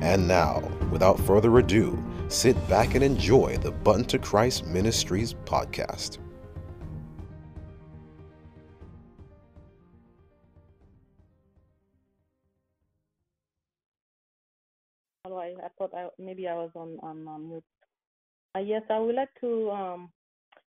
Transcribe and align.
And 0.00 0.28
now, 0.28 0.60
without 0.92 1.18
further 1.20 1.58
ado, 1.58 2.02
sit 2.28 2.56
back 2.68 2.94
and 2.94 3.02
enjoy 3.02 3.56
the 3.58 3.72
Button 3.72 4.04
to 4.06 4.18
Christ 4.18 4.64
Ministries 4.64 5.34
podcast. 5.44 6.18
How 15.24 15.36
I, 15.36 15.54
I 15.62 15.68
thought 15.76 15.92
I, 15.94 16.08
maybe 16.18 16.46
I 16.46 16.54
was 16.54 16.70
on 16.76 16.98
on 17.02 17.26
um, 17.26 17.48
mute. 17.48 17.64
Uh, 18.54 18.60
yes, 18.60 18.82
I 18.88 18.98
would 18.98 19.16
like 19.16 19.28
to 19.40 19.70
um, 19.70 20.10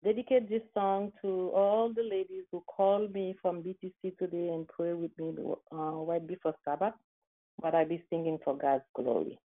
dedicate 0.04 0.50
this 0.50 0.64
song 0.74 1.12
to 1.22 1.52
all 1.54 1.92
the 1.94 2.04
ladies 2.04 2.46
who 2.52 2.64
called 2.68 3.14
me 3.14 3.36
from 3.42 3.62
BTC 3.62 4.18
today 4.18 4.50
and 4.50 4.68
pray 4.68 4.94
with 4.94 5.12
me 5.20 5.36
uh, 5.72 5.76
right 5.76 6.26
before 6.26 6.56
Sabbath. 6.66 6.94
But 7.62 7.76
I 7.76 7.86
be 7.86 8.04
singing 8.10 8.40
for 8.44 8.58
God's 8.58 8.86
glory. 8.96 9.40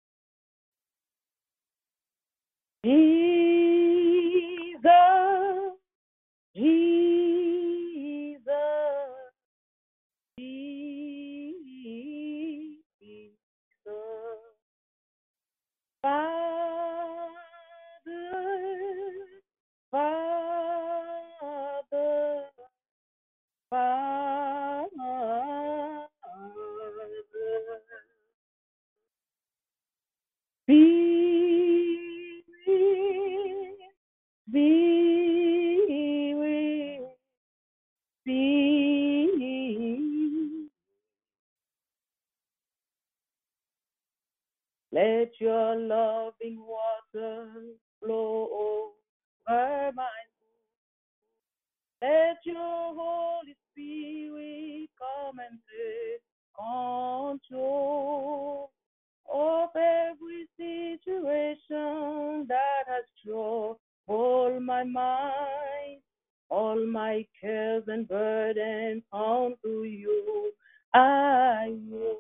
My 67.04 67.26
cares 67.42 67.84
and 67.88 68.08
burdens 68.08 69.04
onto 69.12 69.84
you 69.84 70.52
I 70.94 71.76
will. 71.90 72.18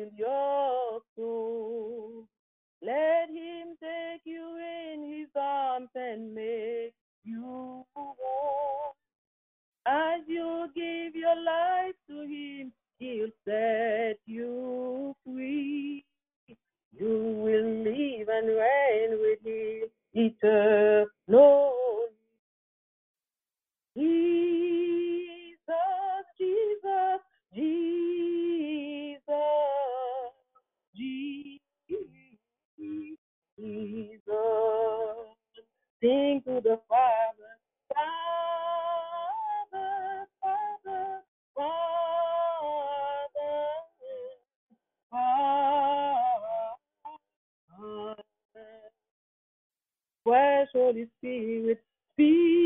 Holy 50.73 51.07
Spirit? 51.17 51.79
Spirit, 52.13 52.58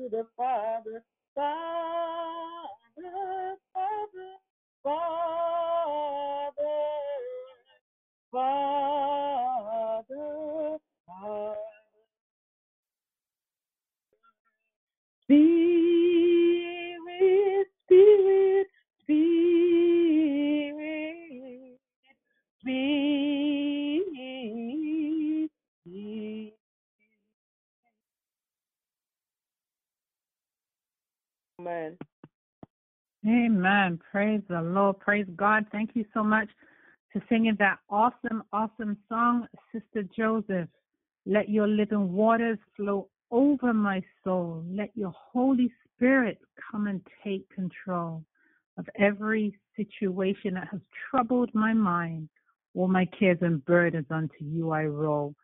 to 0.00 0.08
the 0.10 0.26
Father, 0.36 1.04
Father, 1.36 2.68
Father, 3.74 4.32
Father, 4.82 5.29
Praise 34.30 34.42
the 34.48 34.62
Lord. 34.62 35.00
Praise 35.00 35.26
God. 35.34 35.64
Thank 35.72 35.90
you 35.94 36.04
so 36.14 36.22
much 36.22 36.48
for 37.12 37.20
singing 37.28 37.56
that 37.58 37.78
awesome, 37.88 38.44
awesome 38.52 38.96
song, 39.08 39.48
Sister 39.72 40.08
Joseph. 40.16 40.68
Let 41.26 41.48
your 41.48 41.66
living 41.66 42.12
waters 42.12 42.58
flow 42.76 43.08
over 43.32 43.74
my 43.74 44.00
soul. 44.22 44.62
Let 44.70 44.92
your 44.94 45.12
Holy 45.16 45.72
Spirit 45.84 46.38
come 46.70 46.86
and 46.86 47.04
take 47.24 47.50
control 47.50 48.22
of 48.78 48.88
every 48.96 49.58
situation 49.74 50.54
that 50.54 50.68
has 50.70 50.80
troubled 51.10 51.50
my 51.52 51.72
mind. 51.72 52.28
All 52.76 52.86
my 52.86 53.06
cares 53.06 53.38
and 53.40 53.64
burdens 53.64 54.06
unto 54.10 54.44
you 54.44 54.70
I 54.70 54.84
roll. 54.84 55.34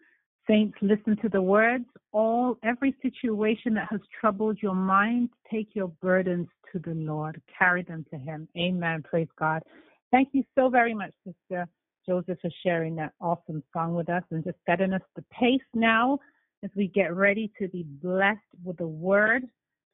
Saints, 0.49 0.77
listen 0.81 1.17
to 1.23 1.29
the 1.29 1.43
words. 1.43 1.85
All 2.13 2.59
every 2.63 2.95
situation 3.03 3.75
that 3.75 3.89
has 3.91 4.01
troubled 4.21 4.59
your 4.63 4.75
mind, 4.75 5.31
take 5.51 5.69
your 5.75 5.89
burdens 6.01 6.49
to 6.73 6.79
the 6.79 6.95
Lord. 6.95 7.41
Carry 7.59 7.83
them 7.83 8.05
to 8.11 8.19
Him. 8.19 8.49
Amen. 8.57 9.03
Praise 9.03 9.29
God. 9.39 9.63
Thank 10.11 10.29
you 10.33 10.45
so 10.55 10.69
very 10.69 10.95
much, 10.95 11.13
Sister 11.25 11.67
Joseph, 12.07 12.39
for 12.41 12.51
sharing 12.63 12.95
that 12.97 13.13
awesome 13.21 13.63
song 13.73 13.95
with 13.95 14.09
us 14.09 14.23
and 14.31 14.45
just 14.45 14.57
setting 14.67 14.93
us 14.93 15.03
the 15.17 15.25
pace 15.33 15.61
now 15.75 16.19
as 16.63 16.71
we 16.77 16.89
get 16.89 17.15
ready 17.15 17.51
to 17.61 17.69
be 17.69 17.85
blessed 18.03 18.39
with 18.65 18.77
the 18.77 18.87
word. 18.87 19.43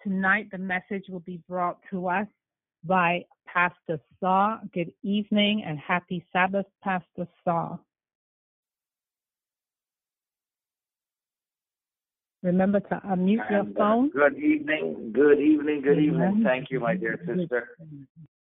Tonight, 0.03 0.49
the 0.53 0.59
message 0.59 1.05
will 1.09 1.21
be 1.21 1.41
brought 1.49 1.79
to 1.91 2.09
us 2.09 2.27
by 2.85 3.25
Pastor 3.47 4.01
Saw. 4.21 4.59
Good 4.75 4.93
evening 5.03 5.63
and 5.67 5.79
happy 5.79 6.25
Sabbath, 6.33 6.67
Pastor 6.83 7.27
Saw. 7.45 7.79
Remember 12.43 12.81
to 12.81 13.01
unmute 13.07 13.49
your 13.51 13.61
And, 13.61 13.77
uh, 13.77 13.81
phone. 13.81 14.11
Good 14.11 14.37
evening, 14.37 15.13
good 15.13 15.39
evening, 15.39 15.81
good 15.83 15.99
evening. 15.99 16.43
Thank 16.45 16.71
you, 16.71 16.81
my 16.81 16.97
dear 16.97 17.19
sister. 17.25 17.77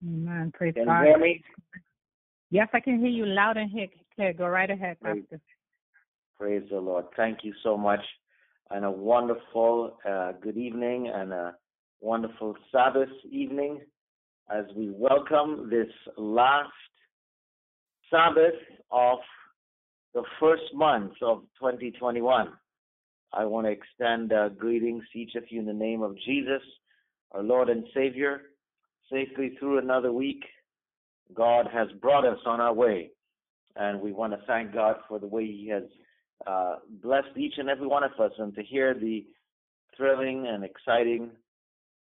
Amen. 0.03 0.51
Praise 0.55 0.73
Can 0.73 0.83
you 0.83 0.87
God. 0.87 1.03
hear 1.05 1.17
me? 1.19 1.43
Yes, 2.49 2.67
I 2.73 2.79
can 2.79 2.99
hear 2.99 3.09
you 3.09 3.25
loud 3.25 3.57
and 3.57 3.69
clear. 4.15 4.33
Go 4.33 4.47
right 4.47 4.69
ahead, 4.69 4.99
Praise- 5.01 5.23
Pastor. 5.29 5.41
Praise 6.39 6.63
the 6.69 6.79
Lord. 6.79 7.05
Thank 7.15 7.43
you 7.43 7.53
so 7.63 7.77
much. 7.77 8.01
And 8.71 8.83
a 8.83 8.91
wonderful 8.91 9.97
uh, 10.07 10.33
good 10.41 10.57
evening 10.57 11.07
and 11.13 11.31
a 11.31 11.55
wonderful 12.01 12.55
Sabbath 12.71 13.09
evening 13.29 13.81
as 14.49 14.65
we 14.75 14.89
welcome 14.89 15.69
this 15.69 15.87
last 16.17 16.71
Sabbath 18.09 18.55
of 18.91 19.19
the 20.13 20.23
first 20.39 20.73
month 20.73 21.13
of 21.21 21.41
2021. 21.59 22.51
I 23.35 23.43
want 23.43 23.67
to 23.67 23.71
extend 23.71 24.31
uh, 24.31 24.49
greetings 24.49 25.03
to 25.11 25.19
each 25.19 25.35
of 25.35 25.43
you 25.49 25.59
in 25.59 25.65
the 25.65 25.73
name 25.73 26.01
of 26.01 26.15
Jesus, 26.25 26.61
our 27.33 27.43
Lord 27.43 27.69
and 27.69 27.83
Savior, 27.93 28.43
safely 29.11 29.57
through 29.59 29.79
another 29.79 30.13
week. 30.13 30.41
God 31.33 31.67
has 31.71 31.89
brought 32.01 32.25
us 32.25 32.39
on 32.45 32.61
our 32.61 32.73
way, 32.73 33.09
and 33.75 33.99
we 33.99 34.13
want 34.13 34.31
to 34.31 34.39
thank 34.47 34.73
God 34.73 34.97
for 35.09 35.19
the 35.19 35.27
way 35.27 35.45
He 35.45 35.67
has 35.69 35.83
uh, 36.47 36.75
blessed 37.03 37.35
each 37.35 37.55
and 37.57 37.69
every 37.69 37.87
one 37.87 38.03
of 38.03 38.11
us, 38.19 38.31
and 38.37 38.55
to 38.55 38.63
hear 38.63 38.93
the 38.93 39.25
thrilling 39.97 40.47
and 40.47 40.63
exciting 40.63 41.31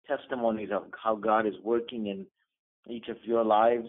testimonies 0.07 0.71
of 0.71 0.85
how 1.03 1.15
God 1.15 1.47
is 1.47 1.55
working 1.65 2.09
in 2.09 2.27
each 2.93 3.09
of 3.09 3.17
your 3.25 3.45
lives, 3.45 3.89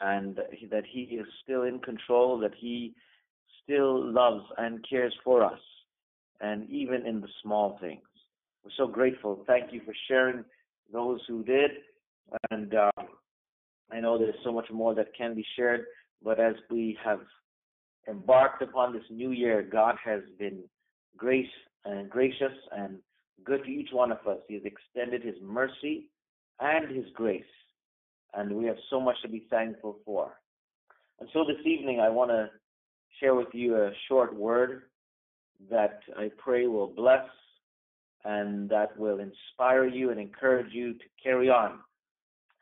and 0.00 0.36
that 0.70 0.84
He 0.86 1.00
is 1.02 1.26
still 1.42 1.62
in 1.62 1.78
control, 1.78 2.38
that 2.40 2.54
He 2.58 2.92
still 3.62 4.12
loves 4.12 4.44
and 4.58 4.84
cares 4.88 5.14
for 5.24 5.42
us, 5.42 5.60
and 6.40 6.68
even 6.70 7.06
in 7.06 7.20
the 7.20 7.28
small 7.42 7.78
things. 7.80 8.00
We're 8.64 8.70
so 8.76 8.86
grateful. 8.86 9.44
Thank 9.46 9.72
you 9.72 9.80
for 9.84 9.94
sharing 10.08 10.44
those 10.92 11.20
who 11.28 11.42
did, 11.44 11.70
and 12.50 12.74
uh, 12.74 12.90
I 13.92 14.00
know 14.00 14.18
there's 14.18 14.34
so 14.44 14.52
much 14.52 14.70
more 14.70 14.94
that 14.94 15.14
can 15.16 15.34
be 15.34 15.44
shared, 15.56 15.84
but 16.22 16.38
as 16.38 16.54
we 16.70 16.98
have 17.04 17.20
embarked 18.08 18.62
upon 18.62 18.92
this 18.92 19.04
new 19.10 19.30
year, 19.30 19.62
God 19.62 19.96
has 20.04 20.20
been 20.38 20.62
grace 21.16 21.46
and 21.84 22.10
gracious 22.10 22.52
and 22.76 22.98
good 23.44 23.64
to 23.64 23.70
each 23.70 23.90
one 23.92 24.12
of 24.12 24.18
us. 24.26 24.38
He 24.48 24.54
has 24.54 24.62
extended 24.64 25.22
His 25.22 25.36
mercy 25.42 26.10
and 26.60 26.94
His 26.94 27.06
grace, 27.14 27.42
and 28.34 28.52
we 28.52 28.66
have 28.66 28.76
so 28.90 29.00
much 29.00 29.16
to 29.22 29.28
be 29.28 29.46
thankful 29.50 29.98
for. 30.04 30.34
And 31.20 31.28
so 31.32 31.44
this 31.46 31.64
evening, 31.66 32.00
I 32.00 32.08
want 32.08 32.30
to 32.30 32.50
share 33.18 33.34
with 33.34 33.48
you 33.52 33.76
a 33.76 33.90
short 34.08 34.34
word 34.34 34.82
that 35.70 36.00
I 36.16 36.30
pray 36.38 36.66
will 36.66 36.88
bless 36.88 37.26
and 38.24 38.68
that 38.70 38.96
will 38.98 39.18
inspire 39.20 39.86
you 39.86 40.10
and 40.10 40.20
encourage 40.20 40.72
you 40.72 40.94
to 40.94 41.04
carry 41.22 41.48
on 41.48 41.78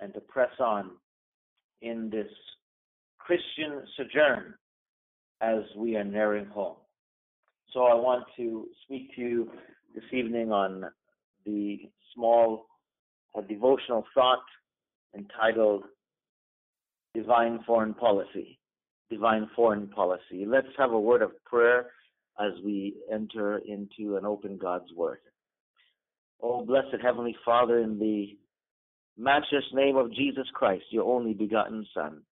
and 0.00 0.14
to 0.14 0.20
press 0.20 0.50
on 0.60 0.90
in 1.82 2.10
this 2.10 2.30
Christian 3.18 3.82
sojourn 3.96 4.54
as 5.40 5.62
we 5.76 5.96
are 5.96 6.04
nearing 6.04 6.46
home. 6.46 6.76
So 7.72 7.84
I 7.84 7.94
want 7.94 8.24
to 8.36 8.66
speak 8.84 9.14
to 9.16 9.20
you 9.20 9.50
this 9.94 10.04
evening 10.12 10.52
on 10.52 10.84
the 11.44 11.80
small 12.14 12.66
uh, 13.36 13.42
devotional 13.42 14.04
thought 14.14 14.42
entitled 15.14 15.84
Divine 17.14 17.60
Foreign 17.66 17.94
Policy. 17.94 18.58
Divine 19.10 19.48
Foreign 19.56 19.88
Policy. 19.88 20.44
Let's 20.46 20.68
have 20.76 20.92
a 20.92 21.00
word 21.00 21.22
of 21.22 21.32
prayer 21.44 21.90
as 22.38 22.52
we 22.64 22.94
enter 23.12 23.58
into 23.58 24.16
and 24.16 24.26
open 24.26 24.56
God's 24.56 24.92
Word. 24.94 25.18
Oh, 26.40 26.64
blessed 26.64 27.02
Heavenly 27.02 27.36
Father, 27.44 27.80
in 27.80 27.98
the 27.98 28.36
matchless 29.16 29.64
name 29.72 29.96
of 29.96 30.12
Jesus 30.12 30.46
Christ, 30.54 30.84
your 30.90 31.04
only 31.04 31.34
begotten 31.34 31.84
Son, 31.92 32.22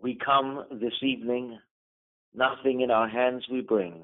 we 0.00 0.18
come 0.24 0.64
this 0.72 0.94
evening, 1.02 1.58
nothing 2.34 2.80
in 2.80 2.90
our 2.90 3.08
hands 3.08 3.44
we 3.50 3.60
bring, 3.60 4.02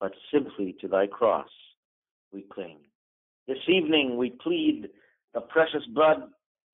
but 0.00 0.12
simply 0.32 0.76
to 0.80 0.88
thy 0.88 1.06
cross 1.06 1.48
we 2.32 2.42
cling. 2.52 2.78
This 3.46 3.58
evening 3.68 4.16
we 4.16 4.30
plead 4.30 4.88
the 5.34 5.40
precious 5.40 5.84
blood 5.94 6.22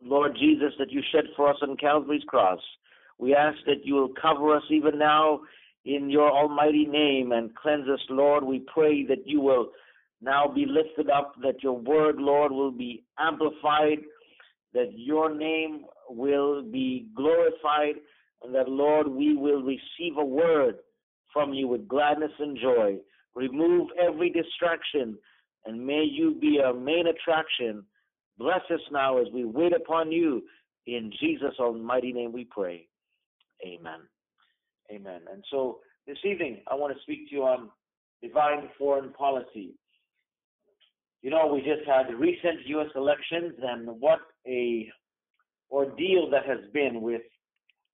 Lord 0.03 0.37
Jesus, 0.39 0.73
that 0.79 0.91
you 0.91 1.03
shed 1.13 1.25
for 1.37 1.51
us 1.51 1.59
on 1.63 1.77
Calvary's 1.77 2.25
cross. 2.25 2.61
We 3.19 3.35
ask 3.35 3.59
that 3.67 3.85
you 3.85 3.95
will 3.95 4.13
cover 4.21 4.57
us 4.57 4.63
even 4.71 4.99
now 4.99 5.41
in 5.85 6.11
your 6.11 6.31
almighty 6.31 6.87
name 6.87 7.33
and 7.33 7.55
cleanse 7.55 7.89
us, 7.89 8.01
Lord. 8.11 8.45
We 8.45 8.61
pray 8.73 9.05
that 9.07 9.27
you 9.27 9.41
will 9.41 9.71
now 10.21 10.47
be 10.47 10.67
lifted 10.67 11.11
up, 11.11 11.35
that 11.43 11.63
your 11.63 11.79
word, 11.79 12.17
Lord, 12.19 12.53
will 12.53 12.73
be 12.73 13.05
amplified, 13.19 13.99
that 14.75 14.91
your 14.95 15.35
name 15.35 15.85
will 16.09 16.63
be 16.63 17.07
glorified, 17.17 17.97
and 18.43 18.55
that, 18.55 18.69
Lord, 18.69 19.09
we 19.09 19.37
will 19.37 19.63
receive 19.63 20.17
a 20.19 20.25
word 20.25 20.77
from 21.33 21.53
you 21.53 21.69
with 21.69 21.89
gladness 21.89 22.33
and 22.39 22.59
joy. 22.59 22.97
Remove 23.35 23.89
every 24.01 24.31
distraction, 24.31 25.17
and 25.67 25.87
may 25.87 26.05
you 26.05 26.35
be 26.41 26.61
our 26.65 26.75
main 26.75 27.07
attraction. 27.07 27.85
Bless 28.39 28.63
us 28.73 28.81
now 28.91 29.19
as 29.19 29.27
we 29.33 29.45
wait 29.45 29.73
upon 29.75 30.11
you. 30.11 30.43
In 30.87 31.13
Jesus' 31.21 31.55
almighty 31.59 32.13
name 32.13 32.33
we 32.33 32.45
pray. 32.45 32.89
Amen. 33.65 34.01
Amen. 34.93 35.21
And 35.33 35.45
so 35.51 35.79
this 36.07 36.19
evening, 36.25 36.63
I 36.69 36.75
want 36.75 36.95
to 36.95 37.03
speak 37.03 37.29
to 37.29 37.35
you 37.35 37.43
on 37.43 37.71
divine 38.23 38.69
foreign 38.79 39.13
policy. 39.13 39.75
You 41.23 41.31
know, 41.31 41.47
we 41.53 41.61
just 41.61 41.87
had 41.87 42.13
recent 42.15 42.67
U.S. 42.67 42.89
elections, 42.97 43.55
and 43.63 43.89
what 44.01 44.21
a 44.47 44.89
ordeal 45.71 46.31
that 46.31 46.47
has 46.47 46.59
been 46.73 47.03
with 47.03 47.23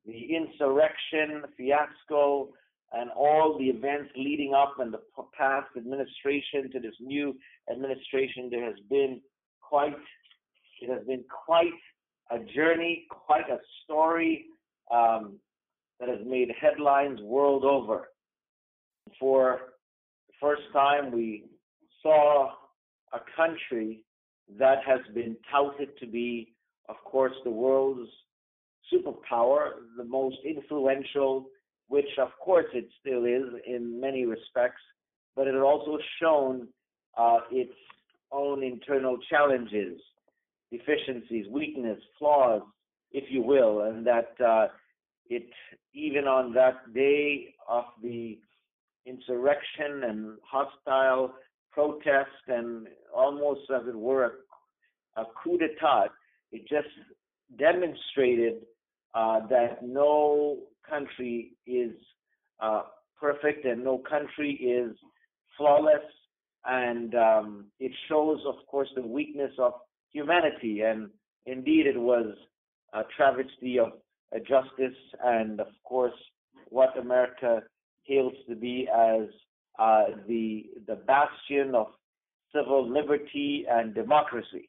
the 0.06 0.28
insurrection 0.34 1.42
fiasco 1.56 2.48
and 2.92 3.10
all 3.10 3.58
the 3.58 3.64
events 3.64 4.10
leading 4.16 4.54
up 4.54 4.76
and 4.78 4.94
the 4.94 5.00
past 5.36 5.66
administration 5.76 6.70
to 6.72 6.80
this 6.80 6.94
new 7.00 7.34
administration. 7.70 8.48
There 8.48 8.64
has 8.64 8.78
been 8.88 9.20
quite, 9.60 9.96
it 10.80 10.90
has 10.90 11.04
been 11.06 11.24
quite 11.44 11.72
a 12.30 12.38
journey, 12.54 13.06
quite 13.10 13.50
a 13.50 13.58
story. 13.84 14.46
Um, 14.92 15.40
that 16.00 16.08
has 16.08 16.18
made 16.26 16.50
headlines 16.60 17.20
world 17.22 17.64
over. 17.64 18.08
For 19.18 19.60
the 20.28 20.34
first 20.40 20.62
time, 20.72 21.12
we 21.12 21.44
saw 22.02 22.50
a 23.12 23.18
country 23.36 24.04
that 24.58 24.78
has 24.86 25.00
been 25.14 25.36
touted 25.50 25.96
to 25.98 26.06
be, 26.06 26.54
of 26.88 26.96
course, 27.04 27.32
the 27.44 27.50
world's 27.50 28.08
superpower, 28.92 29.70
the 29.96 30.04
most 30.04 30.36
influential, 30.44 31.46
which 31.88 32.06
of 32.18 32.28
course 32.42 32.66
it 32.72 32.88
still 33.00 33.24
is 33.24 33.60
in 33.66 34.00
many 34.00 34.24
respects, 34.24 34.82
but 35.34 35.46
it 35.46 35.54
has 35.54 35.62
also 35.62 35.98
shown 36.20 36.68
uh, 37.16 37.38
its 37.50 37.72
own 38.32 38.62
internal 38.62 39.18
challenges, 39.30 40.00
deficiencies, 40.70 41.46
weakness, 41.50 41.98
flaws, 42.18 42.62
if 43.12 43.24
you 43.30 43.42
will, 43.42 43.82
and 43.82 44.06
that 44.06 44.34
uh, 44.44 44.66
it 45.28 45.48
even 45.94 46.24
on 46.24 46.52
that 46.54 46.92
day 46.94 47.54
of 47.68 47.84
the 48.02 48.38
insurrection 49.06 50.04
and 50.04 50.38
hostile 50.42 51.34
protest 51.72 52.30
and 52.48 52.88
almost 53.14 53.60
as 53.74 53.86
it 53.86 53.96
were 53.96 54.32
a, 55.16 55.20
a 55.22 55.24
coup 55.42 55.58
d'etat, 55.58 56.08
it 56.52 56.62
just 56.68 56.88
demonstrated 57.58 58.62
uh, 59.14 59.46
that 59.48 59.82
no 59.82 60.58
country 60.88 61.52
is 61.66 61.92
uh, 62.60 62.82
perfect 63.20 63.64
and 63.64 63.82
no 63.82 63.98
country 63.98 64.52
is 64.52 64.96
flawless. 65.56 66.02
And 66.64 67.14
um, 67.14 67.66
it 67.78 67.92
shows, 68.08 68.40
of 68.46 68.66
course, 68.66 68.88
the 68.96 69.02
weakness 69.02 69.52
of 69.58 69.74
humanity. 70.12 70.80
And 70.80 71.10
indeed, 71.46 71.86
it 71.86 71.98
was 71.98 72.34
a 72.92 73.02
travesty 73.16 73.78
of 73.78 73.92
justice 74.40 74.96
and, 75.24 75.60
of 75.60 75.68
course, 75.84 76.14
what 76.68 76.98
America 76.98 77.62
hails 78.02 78.34
to 78.48 78.54
be 78.54 78.88
as 78.94 79.28
uh, 79.78 80.04
the 80.26 80.66
the 80.86 80.96
bastion 81.06 81.74
of 81.74 81.88
civil 82.54 82.88
liberty 82.88 83.66
and 83.68 83.94
democracy. 83.94 84.68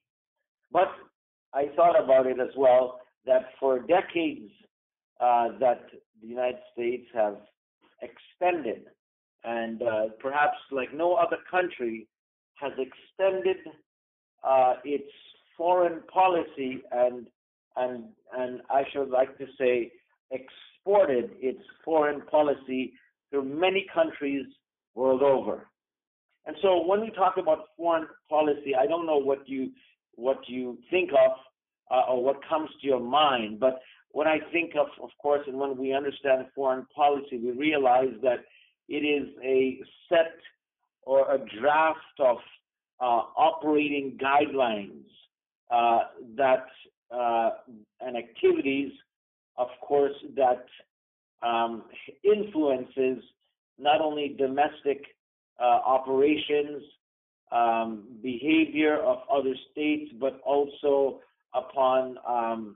But 0.71 0.89
I 1.53 1.67
thought 1.75 2.01
about 2.01 2.27
it 2.27 2.39
as 2.39 2.53
well 2.57 2.99
that 3.25 3.49
for 3.59 3.79
decades 3.79 4.51
uh, 5.19 5.49
that 5.59 5.85
the 6.21 6.27
United 6.27 6.59
States 6.73 7.07
have 7.13 7.37
extended, 8.01 8.85
and 9.43 9.81
uh, 9.81 10.05
perhaps 10.19 10.57
like 10.71 10.93
no 10.93 11.13
other 11.13 11.37
country 11.49 12.07
has 12.55 12.73
extended 12.73 13.57
uh, 14.43 14.75
its 14.83 15.09
foreign 15.55 16.01
policy 16.13 16.81
and 16.91 17.27
and 17.77 18.05
and 18.37 18.61
I 18.69 18.83
should 18.91 19.09
like 19.09 19.37
to 19.37 19.45
say 19.59 19.91
exported 20.31 21.31
its 21.39 21.61
foreign 21.83 22.21
policy 22.21 22.93
to 23.31 23.41
many 23.41 23.85
countries 23.93 24.45
world 24.95 25.21
over. 25.21 25.67
And 26.45 26.55
so 26.61 26.85
when 26.85 27.01
we 27.01 27.11
talk 27.11 27.35
about 27.37 27.65
foreign 27.75 28.07
policy, 28.29 28.73
I 28.79 28.87
don't 28.87 29.05
know 29.05 29.17
what 29.17 29.47
you 29.47 29.71
what 30.15 30.39
you 30.47 30.77
think 30.89 31.11
of 31.11 31.31
uh, 31.91 32.11
or 32.11 32.23
what 32.23 32.37
comes 32.47 32.69
to 32.81 32.87
your 32.87 32.99
mind, 32.99 33.59
but 33.59 33.79
when 34.11 34.27
I 34.27 34.39
think 34.51 34.71
of, 34.75 34.87
of 35.03 35.09
course, 35.21 35.41
and 35.47 35.57
when 35.57 35.77
we 35.77 35.93
understand 35.93 36.45
foreign 36.55 36.87
policy, 36.95 37.37
we 37.37 37.51
realize 37.51 38.13
that 38.23 38.39
it 38.89 39.03
is 39.03 39.27
a 39.43 39.79
set 40.09 40.33
or 41.03 41.35
a 41.35 41.37
draft 41.59 41.99
of 42.19 42.37
uh, 42.99 43.21
operating 43.37 44.17
guidelines 44.19 45.05
uh, 45.69 46.05
that 46.35 46.65
and 47.11 48.17
activities, 48.17 48.91
of 49.57 49.69
course, 49.81 50.15
that 50.35 50.65
um, 51.45 51.83
influences 52.23 53.23
not 53.79 54.01
only 54.01 54.35
domestic 54.37 55.03
uh, 55.59 55.79
operations, 55.85 56.83
um, 57.51 58.03
behavior 58.21 58.97
of 58.97 59.19
other 59.31 59.53
states, 59.71 60.11
but 60.19 60.39
also 60.45 61.21
upon 61.53 62.17
um, 62.27 62.75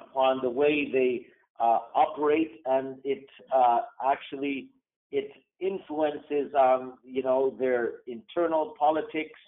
upon 0.00 0.40
the 0.42 0.50
way 0.50 0.88
they 0.92 1.26
uh, 1.60 1.80
operate, 1.94 2.60
and 2.66 2.96
it 3.04 3.26
uh, 3.54 3.80
actually 4.06 4.68
it 5.10 5.30
influences 5.60 6.54
um, 6.56 6.94
you 7.04 7.22
know 7.22 7.54
their 7.58 7.94
internal 8.06 8.74
politics 8.78 9.38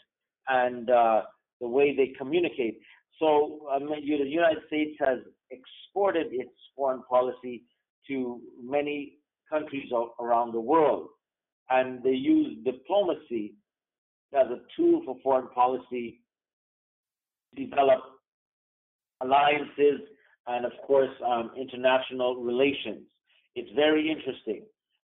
and 0.49 0.91
uh, 0.91 1.23
the 1.61 1.69
way 1.69 1.95
they 1.95 2.13
communicate. 2.19 2.81
So 3.21 3.69
um, 3.73 3.87
the 3.87 4.01
United 4.01 4.63
States 4.67 4.97
has 4.99 5.19
exported 5.51 6.29
its 6.33 6.51
foreign 6.75 7.03
policy 7.03 7.65
to 8.09 8.41
many 8.61 9.19
countries 9.49 9.91
around 10.19 10.53
the 10.53 10.61
world, 10.61 11.09
and 11.69 12.03
they 12.03 12.11
use 12.11 12.57
diplomacy 12.65 13.55
as 14.35 14.47
a 14.47 14.61
tool 14.77 15.03
for 15.05 15.17
foreign 15.23 15.49
policy 15.49 16.23
to 17.55 17.65
develop 17.65 18.01
alliances 19.23 20.01
and, 20.47 20.65
of 20.65 20.73
course, 20.87 21.11
um, 21.27 21.51
international 21.59 22.37
relations. 22.43 23.03
It's 23.55 23.71
very 23.77 24.11
interesting. 24.11 24.63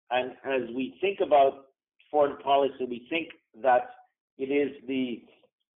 And 0.10 0.32
as 0.46 0.74
we 0.74 0.96
think 1.02 1.20
about 1.20 1.66
foreign 2.10 2.38
policy, 2.38 2.86
we 2.88 3.08
think 3.10 3.30
that 3.62 3.90
it 4.38 4.46
is 4.46 4.72
the 4.88 5.24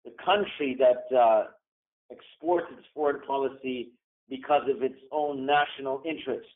the 0.05 0.13
country 0.25 0.77
that 0.79 1.17
uh, 1.17 1.47
exports 2.11 2.67
its 2.77 2.87
foreign 2.95 3.21
policy 3.27 3.91
because 4.29 4.63
of 4.69 4.83
its 4.83 4.99
own 5.13 5.47
national 5.47 6.03
interest. 6.05 6.49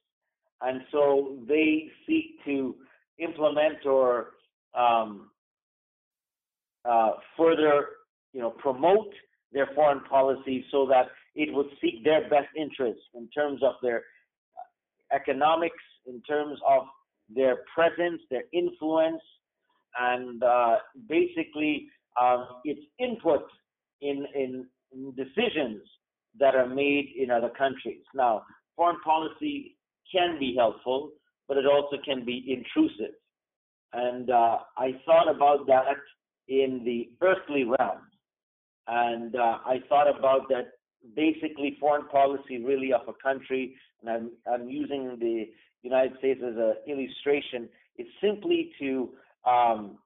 And 0.61 0.83
so 0.93 1.39
they 1.49 1.91
seek 2.07 2.45
to 2.45 2.75
implement 3.19 3.87
or 3.87 4.33
um, 4.75 5.31
uh, 6.89 7.13
further, 7.37 7.87
you 8.33 8.41
know, 8.41 8.51
promote 8.51 9.13
their 9.53 9.69
foreign 9.75 10.01
policy 10.01 10.65
so 10.71 10.87
that 10.87 11.07
it 11.35 11.53
would 11.53 11.67
seek 11.81 12.05
their 12.05 12.23
best 12.29 12.49
interests 12.57 13.03
in 13.15 13.29
terms 13.29 13.63
of 13.63 13.75
their 13.83 14.03
economics, 15.13 15.83
in 16.07 16.21
terms 16.23 16.59
of 16.69 16.85
their 17.35 17.59
presence, 17.75 18.21
their 18.31 18.45
influence, 18.53 19.23
and 19.99 20.43
uh, 20.43 20.77
basically 21.09 21.89
um, 22.21 22.47
its 22.65 22.81
input 22.99 23.45
in, 24.01 24.27
in 24.35 24.67
decisions 25.17 25.83
that 26.39 26.55
are 26.55 26.69
made 26.69 27.13
in 27.19 27.31
other 27.31 27.51
countries. 27.51 28.03
Now, 28.15 28.43
foreign 28.77 29.01
policy 29.05 29.77
can 30.13 30.39
be 30.39 30.55
helpful, 30.57 31.11
but 31.49 31.57
it 31.57 31.67
also 31.67 31.97
can 32.05 32.25
be 32.25 32.45
intrusive. 32.49 33.15
And 33.93 34.31
uh, 34.31 34.59
I 34.77 34.93
thought 35.05 35.29
about 35.29 35.67
that 35.67 35.97
in 36.49 36.83
the 36.85 37.11
earthly 37.21 37.65
realm. 37.65 38.01
And 38.87 39.35
uh, 39.37 39.59
I 39.65 39.81
thought 39.89 40.09
about 40.09 40.49
that 40.49 40.73
basically 41.17 41.77
foreign 41.81 42.07
policy 42.09 42.63
really 42.63 42.93
of 42.93 43.03
a 43.09 43.13
country, 43.23 43.75
and 44.01 44.11
I'm, 44.11 44.31
I'm 44.53 44.69
using 44.69 45.17
the 45.19 45.47
United 45.83 46.19
States 46.19 46.41
as 46.47 46.55
an 46.57 46.75
illustration, 46.87 47.69
is 47.99 48.07
simply 48.21 48.73
to 48.81 49.11
um, 49.47 49.99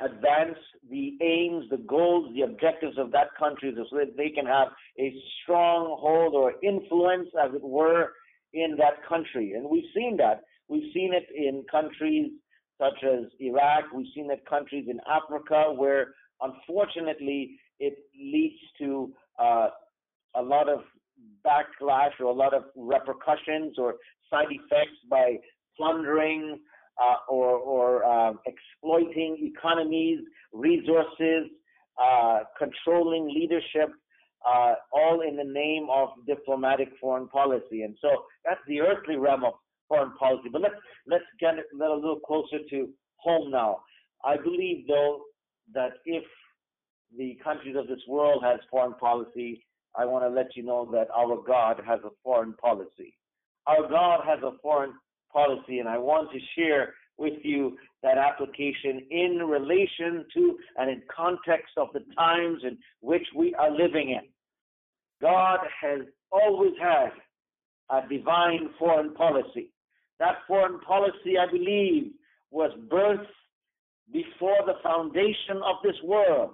advance 0.00 0.58
the 0.90 1.16
aims, 1.22 1.64
the 1.70 1.78
goals, 1.78 2.32
the 2.34 2.42
objectives 2.42 2.96
of 2.98 3.10
that 3.12 3.28
country 3.38 3.74
so 3.76 3.96
that 3.96 4.16
they 4.16 4.30
can 4.30 4.46
have 4.46 4.68
a 4.98 5.12
stronghold 5.42 6.34
or 6.34 6.54
influence, 6.62 7.28
as 7.42 7.54
it 7.54 7.62
were, 7.62 8.12
in 8.52 8.76
that 8.78 9.06
country. 9.08 9.52
And 9.52 9.68
we've 9.68 9.90
seen 9.94 10.16
that. 10.18 10.42
We've 10.68 10.92
seen 10.94 11.12
it 11.12 11.26
in 11.34 11.64
countries 11.70 12.30
such 12.78 13.02
as 13.02 13.26
Iraq. 13.40 13.84
We've 13.92 14.06
seen 14.14 14.30
it 14.30 14.44
countries 14.48 14.86
in 14.88 15.00
Africa 15.10 15.72
where, 15.74 16.14
unfortunately, 16.40 17.58
it 17.80 17.98
leads 18.18 18.60
to 18.78 19.12
uh, 19.38 19.68
a 20.36 20.42
lot 20.42 20.68
of 20.68 20.80
backlash 21.44 22.12
or 22.20 22.26
a 22.26 22.32
lot 22.32 22.54
of 22.54 22.64
repercussions 22.76 23.78
or 23.78 23.96
side 24.30 24.46
effects 24.50 24.98
by 25.10 25.36
plundering 25.76 26.58
uh, 27.00 27.32
or, 27.32 27.50
or 27.58 28.04
uh, 28.04 28.32
exploiting 28.46 29.52
economies, 29.54 30.20
resources, 30.52 31.50
uh, 32.02 32.40
controlling 32.58 33.28
leadership, 33.28 33.90
uh, 34.46 34.74
all 34.92 35.22
in 35.26 35.36
the 35.36 35.44
name 35.44 35.88
of 35.92 36.10
diplomatic 36.26 36.88
foreign 37.00 37.28
policy. 37.28 37.82
And 37.82 37.96
so 38.00 38.08
that's 38.44 38.60
the 38.68 38.80
earthly 38.80 39.16
realm 39.16 39.44
of 39.44 39.54
foreign 39.88 40.12
policy. 40.16 40.48
But 40.52 40.62
let's 40.62 40.74
let's 41.06 41.24
get 41.40 41.54
a 41.54 41.76
little 41.76 42.20
closer 42.20 42.58
to 42.70 42.88
home 43.16 43.50
now. 43.50 43.80
I 44.24 44.36
believe 44.36 44.86
though 44.86 45.22
that 45.74 45.94
if 46.04 46.24
the 47.16 47.38
countries 47.42 47.76
of 47.76 47.88
this 47.88 48.00
world 48.06 48.42
has 48.44 48.60
foreign 48.70 48.94
policy, 48.94 49.64
I 49.96 50.04
want 50.04 50.24
to 50.24 50.28
let 50.28 50.54
you 50.54 50.62
know 50.62 50.88
that 50.92 51.08
our 51.16 51.42
God 51.44 51.80
has 51.86 52.00
a 52.04 52.10
foreign 52.22 52.52
policy. 52.54 53.16
Our 53.66 53.88
God 53.88 54.20
has 54.26 54.38
a 54.42 54.52
foreign 54.62 54.92
policy, 55.32 55.78
and 55.78 55.88
I 55.88 55.98
want 55.98 56.30
to 56.32 56.38
share 56.56 56.94
with 57.16 57.34
you 57.42 57.76
that 58.02 58.16
application 58.16 59.02
in 59.10 59.38
relation 59.38 60.24
to 60.34 60.58
and 60.76 60.90
in 60.90 61.02
context 61.14 61.72
of 61.76 61.88
the 61.92 62.04
times 62.16 62.60
in 62.62 62.78
which 63.00 63.26
we 63.34 63.54
are 63.54 63.70
living 63.70 64.10
in. 64.10 64.28
God 65.20 65.58
has 65.82 66.02
always 66.30 66.72
had 66.80 67.10
a 67.90 68.08
divine 68.08 68.70
foreign 68.78 69.14
policy. 69.14 69.72
That 70.20 70.36
foreign 70.46 70.78
policy, 70.80 71.38
I 71.38 71.50
believe, 71.50 72.12
was 72.50 72.70
birthed 72.88 73.26
before 74.12 74.58
the 74.66 74.74
foundation 74.82 75.60
of 75.64 75.76
this 75.82 75.96
world. 76.04 76.52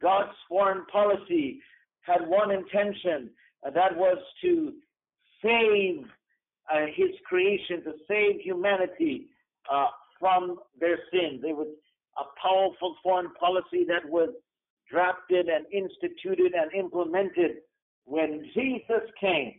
God's 0.00 0.32
foreign 0.48 0.84
policy 0.86 1.60
had 2.00 2.26
one 2.26 2.50
intention, 2.50 3.30
and 3.62 3.76
that 3.76 3.96
was 3.96 4.18
to 4.42 4.72
save 5.42 6.04
uh, 6.72 6.86
his 6.94 7.10
creation, 7.26 7.82
to 7.84 7.92
save 8.08 8.40
humanity 8.40 9.26
uh, 9.70 9.86
from 10.18 10.58
their 10.80 10.98
sins. 11.10 11.42
It 11.44 11.56
was 11.56 11.68
a 12.18 12.24
powerful 12.40 12.96
foreign 13.02 13.32
policy 13.34 13.84
that 13.88 14.08
was 14.08 14.30
drafted 14.90 15.48
and 15.48 15.66
instituted 15.72 16.52
and 16.54 16.72
implemented 16.72 17.58
when 18.04 18.44
Jesus 18.54 19.02
came 19.20 19.54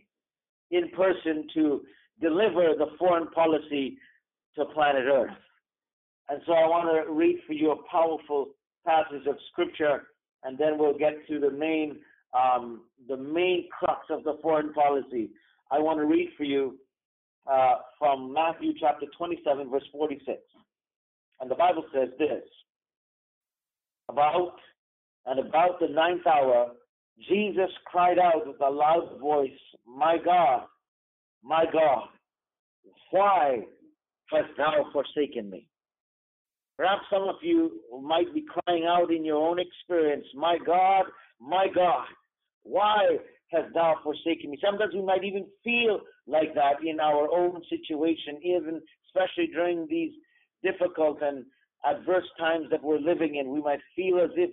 in 0.70 0.88
person 0.90 1.46
to 1.54 1.82
deliver 2.20 2.74
the 2.78 2.86
foreign 2.98 3.28
policy 3.28 3.98
to 4.56 4.64
planet 4.66 5.04
Earth. 5.06 5.30
And 6.28 6.40
so 6.46 6.52
I 6.52 6.66
want 6.66 7.06
to 7.06 7.12
read 7.12 7.38
for 7.46 7.52
you 7.52 7.72
a 7.72 7.90
powerful 7.90 8.50
passage 8.86 9.26
of 9.26 9.36
scripture, 9.52 10.04
and 10.44 10.56
then 10.56 10.78
we'll 10.78 10.96
get 10.96 11.26
to 11.28 11.38
the 11.38 11.50
main 11.50 11.96
um, 12.34 12.82
the 13.08 13.16
main 13.16 13.68
crux 13.78 14.00
of 14.10 14.24
the 14.24 14.38
foreign 14.42 14.72
policy. 14.72 15.30
I 15.70 15.78
want 15.78 15.98
to 16.00 16.04
read 16.04 16.30
for 16.36 16.42
you 16.42 16.78
uh, 17.50 17.74
from 17.98 18.32
Matthew 18.32 18.72
chapter 18.78 19.06
27, 19.16 19.70
verse 19.70 19.84
46. 19.92 20.38
And 21.40 21.50
the 21.50 21.54
Bible 21.54 21.84
says 21.92 22.08
this 22.18 22.42
About 24.08 24.54
and 25.26 25.40
about 25.40 25.80
the 25.80 25.88
ninth 25.88 26.26
hour, 26.26 26.72
Jesus 27.28 27.70
cried 27.86 28.18
out 28.18 28.46
with 28.46 28.60
a 28.60 28.70
loud 28.70 29.18
voice, 29.20 29.50
My 29.86 30.16
God, 30.22 30.62
my 31.42 31.64
God, 31.72 32.08
why 33.10 33.60
hast 34.30 34.56
thou 34.56 34.86
forsaken 34.92 35.50
me? 35.50 35.66
Perhaps 36.76 37.02
some 37.10 37.22
of 37.22 37.36
you 37.42 37.80
might 38.02 38.34
be 38.34 38.44
crying 38.48 38.84
out 38.88 39.12
in 39.12 39.24
your 39.24 39.36
own 39.36 39.58
experience, 39.58 40.26
My 40.34 40.58
God, 40.64 41.04
my 41.40 41.66
God, 41.72 42.06
why 42.62 43.18
hast 43.48 43.72
thou 43.74 43.96
forsaken 44.02 44.50
me? 44.50 44.58
Sometimes 44.64 44.94
we 44.94 45.02
might 45.02 45.24
even 45.24 45.46
feel 45.62 46.00
like 46.26 46.54
that 46.54 46.84
in 46.84 47.00
our 47.00 47.28
own 47.30 47.62
situation, 47.68 48.38
even 48.42 48.80
especially 49.06 49.48
during 49.52 49.86
these 49.88 50.12
difficult 50.62 51.18
and 51.22 51.44
adverse 51.84 52.28
times 52.38 52.66
that 52.70 52.82
we're 52.82 52.98
living 52.98 53.36
in. 53.36 53.50
We 53.50 53.60
might 53.60 53.80
feel 53.94 54.18
as 54.22 54.30
if 54.36 54.50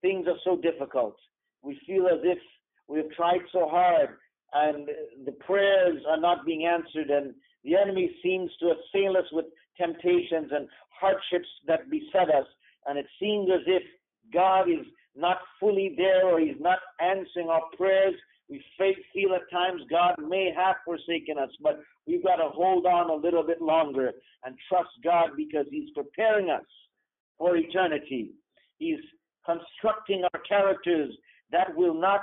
things 0.00 0.26
are 0.26 0.38
so 0.44 0.60
difficult. 0.60 1.16
We 1.62 1.80
feel 1.86 2.06
as 2.06 2.20
if 2.24 2.38
we've 2.88 3.10
tried 3.12 3.40
so 3.52 3.68
hard 3.68 4.10
and 4.52 4.88
the 5.24 5.32
prayers 5.32 6.02
are 6.08 6.20
not 6.20 6.44
being 6.44 6.66
answered 6.66 7.08
and 7.10 7.34
the 7.64 7.76
enemy 7.76 8.10
seems 8.22 8.50
to 8.60 8.66
assail 8.66 9.16
us 9.16 9.26
with 9.32 9.46
temptations 9.78 10.50
and 10.50 10.68
hardships 10.90 11.48
that 11.66 11.88
beset 11.90 12.28
us 12.28 12.46
and 12.86 12.98
it 12.98 13.06
seems 13.20 13.48
as 13.54 13.62
if 13.66 13.82
God 14.32 14.68
is 14.68 14.86
not 15.16 15.38
fully 15.60 15.94
there 15.96 16.26
or 16.26 16.40
he's 16.40 16.60
not 16.60 16.78
answering 17.00 17.48
our 17.48 17.62
prayers. 17.76 18.14
We 18.52 18.62
feel 19.14 19.34
at 19.34 19.50
times 19.50 19.80
God 19.88 20.16
may 20.18 20.52
have 20.54 20.76
forsaken 20.84 21.38
us, 21.38 21.48
but 21.62 21.80
we've 22.06 22.22
got 22.22 22.36
to 22.36 22.50
hold 22.50 22.84
on 22.84 23.08
a 23.08 23.14
little 23.14 23.42
bit 23.42 23.62
longer 23.62 24.12
and 24.44 24.54
trust 24.68 24.90
God 25.02 25.30
because 25.38 25.64
he's 25.70 25.88
preparing 25.94 26.50
us 26.50 26.64
for 27.38 27.56
eternity. 27.56 28.32
He's 28.78 28.98
constructing 29.46 30.24
our 30.24 30.40
characters 30.40 31.14
that 31.50 31.74
will 31.74 31.98
not 31.98 32.20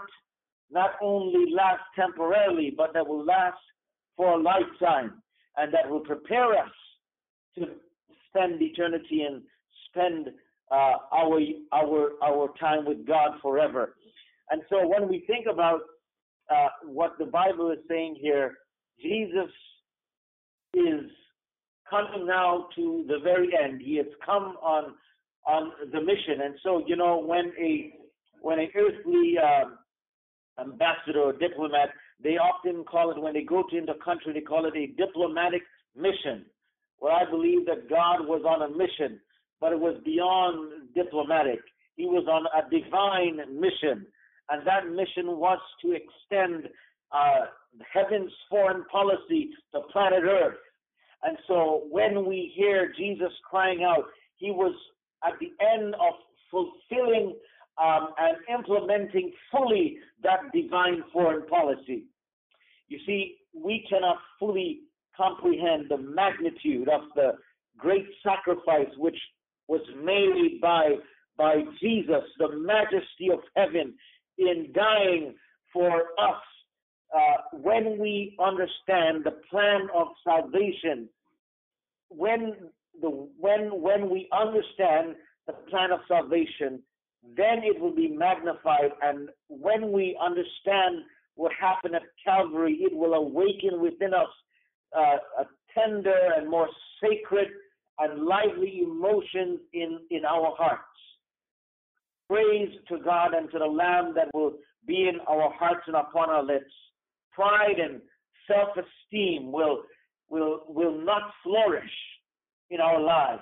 not 0.71 0.91
only 1.01 1.51
last 1.51 1.81
temporarily, 1.95 2.71
but 2.77 2.93
that 2.93 3.07
will 3.07 3.25
last 3.25 3.57
for 4.15 4.33
a 4.33 4.37
lifetime 4.37 5.23
and 5.57 5.73
that 5.73 5.89
will 5.89 6.01
prepare 6.01 6.53
us 6.53 6.71
to 7.57 7.65
spend 8.27 8.61
eternity 8.61 9.23
and 9.23 9.41
spend 9.89 10.27
uh, 10.71 10.93
our 11.11 11.39
our 11.73 12.11
our 12.23 12.49
time 12.59 12.85
with 12.85 13.07
God 13.07 13.31
forever. 13.41 13.95
And 14.51 14.61
so 14.69 14.87
when 14.87 15.07
we 15.07 15.23
think 15.25 15.47
about 15.51 15.81
uh, 16.49 16.67
what 16.85 17.15
the 17.19 17.25
Bible 17.25 17.71
is 17.71 17.79
saying 17.88 18.17
here, 18.19 18.57
Jesus 19.01 19.51
is 20.73 21.09
coming 21.89 22.27
now 22.27 22.67
to 22.75 23.05
the 23.07 23.19
very 23.23 23.49
end. 23.62 23.81
He 23.81 23.97
has 23.97 24.07
come 24.25 24.55
on 24.62 24.95
on 25.47 25.71
the 25.91 26.01
mission, 26.01 26.41
and 26.43 26.55
so 26.63 26.83
you 26.85 26.95
know 26.95 27.17
when 27.17 27.51
a 27.59 27.93
when 28.41 28.59
an 28.59 28.69
earthly 28.75 29.35
uh, 29.38 30.62
ambassador 30.62 31.21
or 31.21 31.33
diplomat, 31.33 31.89
they 32.21 32.38
often 32.38 32.83
call 32.83 33.12
it 33.12 33.21
when 33.21 33.33
they 33.33 33.43
go 33.43 33.63
to 33.69 33.77
into 33.77 33.93
a 33.93 34.03
country, 34.03 34.33
they 34.33 34.41
call 34.41 34.65
it 34.65 34.75
a 34.75 34.88
diplomatic 34.88 35.62
mission. 35.95 36.45
Well, 36.99 37.13
I 37.15 37.29
believe 37.29 37.65
that 37.65 37.89
God 37.89 38.27
was 38.27 38.43
on 38.45 38.62
a 38.62 38.77
mission 38.77 39.19
but 39.59 39.73
it 39.73 39.79
was 39.79 39.99
beyond 40.05 40.93
diplomatic. 40.95 41.59
He 41.95 42.05
was 42.05 42.25
on 42.27 42.45
a 42.55 42.69
divine 42.69 43.59
mission, 43.59 44.07
and 44.49 44.65
that 44.65 44.89
mission 44.89 45.38
was 45.38 45.59
to 45.81 45.93
extend 45.93 46.69
uh, 47.12 47.45
heaven's 47.93 48.31
foreign 48.49 48.83
policy 48.85 49.49
to 49.73 49.81
planet 49.91 50.23
Earth. 50.23 50.57
And 51.23 51.38
so 51.47 51.83
when 51.89 52.25
we 52.25 52.51
hear 52.55 52.93
Jesus 52.97 53.31
crying 53.49 53.83
out, 53.83 54.05
he 54.38 54.51
was 54.51 54.73
at 55.25 55.33
the 55.39 55.51
end 55.63 55.93
of 55.95 56.13
fulfilling 56.49 57.35
um, 57.81 58.09
and 58.17 58.38
implementing 58.53 59.31
fully 59.51 59.97
that 60.23 60.39
divine 60.53 61.03
foreign 61.13 61.45
policy. 61.47 62.03
You 62.88 62.99
see, 63.05 63.35
we 63.53 63.85
cannot 63.89 64.17
fully 64.39 64.81
comprehend 65.15 65.88
the 65.89 65.97
magnitude 65.97 66.89
of 66.89 67.01
the 67.15 67.33
great 67.77 68.05
sacrifice 68.23 68.89
which 68.97 69.17
was 69.67 69.81
made 70.03 70.59
by 70.62 70.95
by 71.38 71.63
Jesus, 71.81 72.23
the 72.38 72.49
majesty 72.57 73.29
of 73.31 73.39
heaven, 73.55 73.93
in 74.39 74.71
dying 74.73 75.36
for 75.73 76.02
us. 76.19 76.41
Uh, 77.15 77.58
when 77.58 77.97
we 77.99 78.36
understand 78.39 79.23
the 79.23 79.36
plan 79.49 79.88
of 79.95 80.08
salvation, 80.23 81.10
when 82.10 82.54
the 83.02 83.10
when 83.39 83.82
when 83.82 84.10
we 84.10 84.28
understand 84.32 85.15
the 85.47 85.54
plan 85.69 85.91
of 85.91 85.99
salvation, 86.08 86.82
then 87.36 87.62
it 87.63 87.80
will 87.80 87.95
be 87.95 88.08
magnified. 88.08 88.91
And 89.02 89.30
when 89.47 89.91
we 89.91 90.17
understand 90.23 91.04
what 91.36 91.52
happened 91.60 91.95
at 91.95 92.04
Calvary, 92.23 92.78
it 92.82 92.95
will 92.95 93.13
awaken 93.13 93.82
within 93.82 94.13
us 94.13 94.28
uh, 94.95 95.17
a 95.39 95.45
tender 95.73 96.17
and 96.38 96.49
more 96.49 96.67
sacred 97.02 97.47
and 97.99 98.25
lively 98.25 98.82
emotions 98.84 99.60
in, 99.73 99.99
in 100.10 100.25
our 100.25 100.54
hearts. 100.58 100.84
Praise 102.29 102.69
to 102.89 102.99
God 102.99 103.33
and 103.33 103.49
to 103.51 103.59
the 103.59 103.65
Lamb 103.65 104.13
that 104.15 104.27
will 104.33 104.53
be 104.85 105.09
in 105.09 105.19
our 105.27 105.51
hearts 105.53 105.81
and 105.87 105.95
upon 105.95 106.29
our 106.29 106.43
lips. 106.43 106.71
Pride 107.31 107.79
and 107.79 108.01
self-esteem 108.47 109.51
will, 109.51 109.83
will, 110.29 110.63
will 110.67 110.97
not 111.03 111.23
flourish 111.43 111.91
in 112.69 112.79
our 112.79 113.01
lives. 113.01 113.41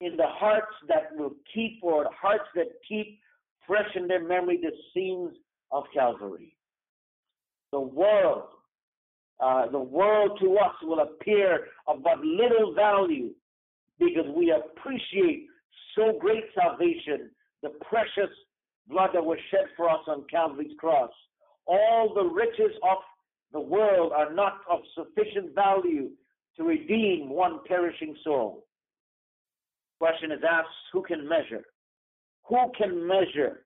in 0.00 0.16
the 0.16 0.26
hearts 0.26 0.72
that 0.88 1.14
will 1.14 1.32
keep, 1.52 1.78
or 1.82 2.06
hearts 2.18 2.48
that 2.54 2.68
keep 2.88 3.20
fresh 3.66 3.88
in 3.94 4.08
their 4.08 4.26
memory 4.26 4.58
the 4.60 4.72
scenes 4.94 5.32
of 5.70 5.84
Calvary. 5.94 6.56
The 7.72 7.80
world, 7.80 8.48
uh, 9.40 9.70
the 9.70 9.78
world 9.78 10.38
to 10.40 10.56
us 10.56 10.74
will 10.82 11.00
appear 11.00 11.68
of 11.86 12.02
but 12.02 12.18
little 12.20 12.74
value 12.74 13.30
because 13.98 14.26
we 14.34 14.52
appreciate 14.52 15.46
so 15.96 16.18
great 16.18 16.44
salvation, 16.54 17.30
the 17.62 17.70
precious 17.88 18.30
blood 18.88 19.10
that 19.14 19.24
was 19.24 19.38
shed 19.50 19.66
for 19.76 19.88
us 19.88 20.00
on 20.06 20.24
Calvary's 20.30 20.76
cross. 20.78 21.10
All 21.66 22.12
the 22.14 22.24
riches 22.24 22.76
of 22.82 22.98
the 23.52 23.60
world 23.60 24.12
are 24.12 24.32
not 24.32 24.60
of 24.70 24.80
sufficient 24.94 25.54
value 25.54 26.10
to 26.56 26.64
redeem 26.64 27.30
one 27.30 27.60
perishing 27.66 28.16
soul. 28.24 28.66
Question 29.98 30.32
is 30.32 30.40
asked 30.48 30.68
who 30.92 31.02
can 31.02 31.28
measure? 31.28 31.64
Who 32.48 32.56
can 32.76 33.06
measure 33.06 33.64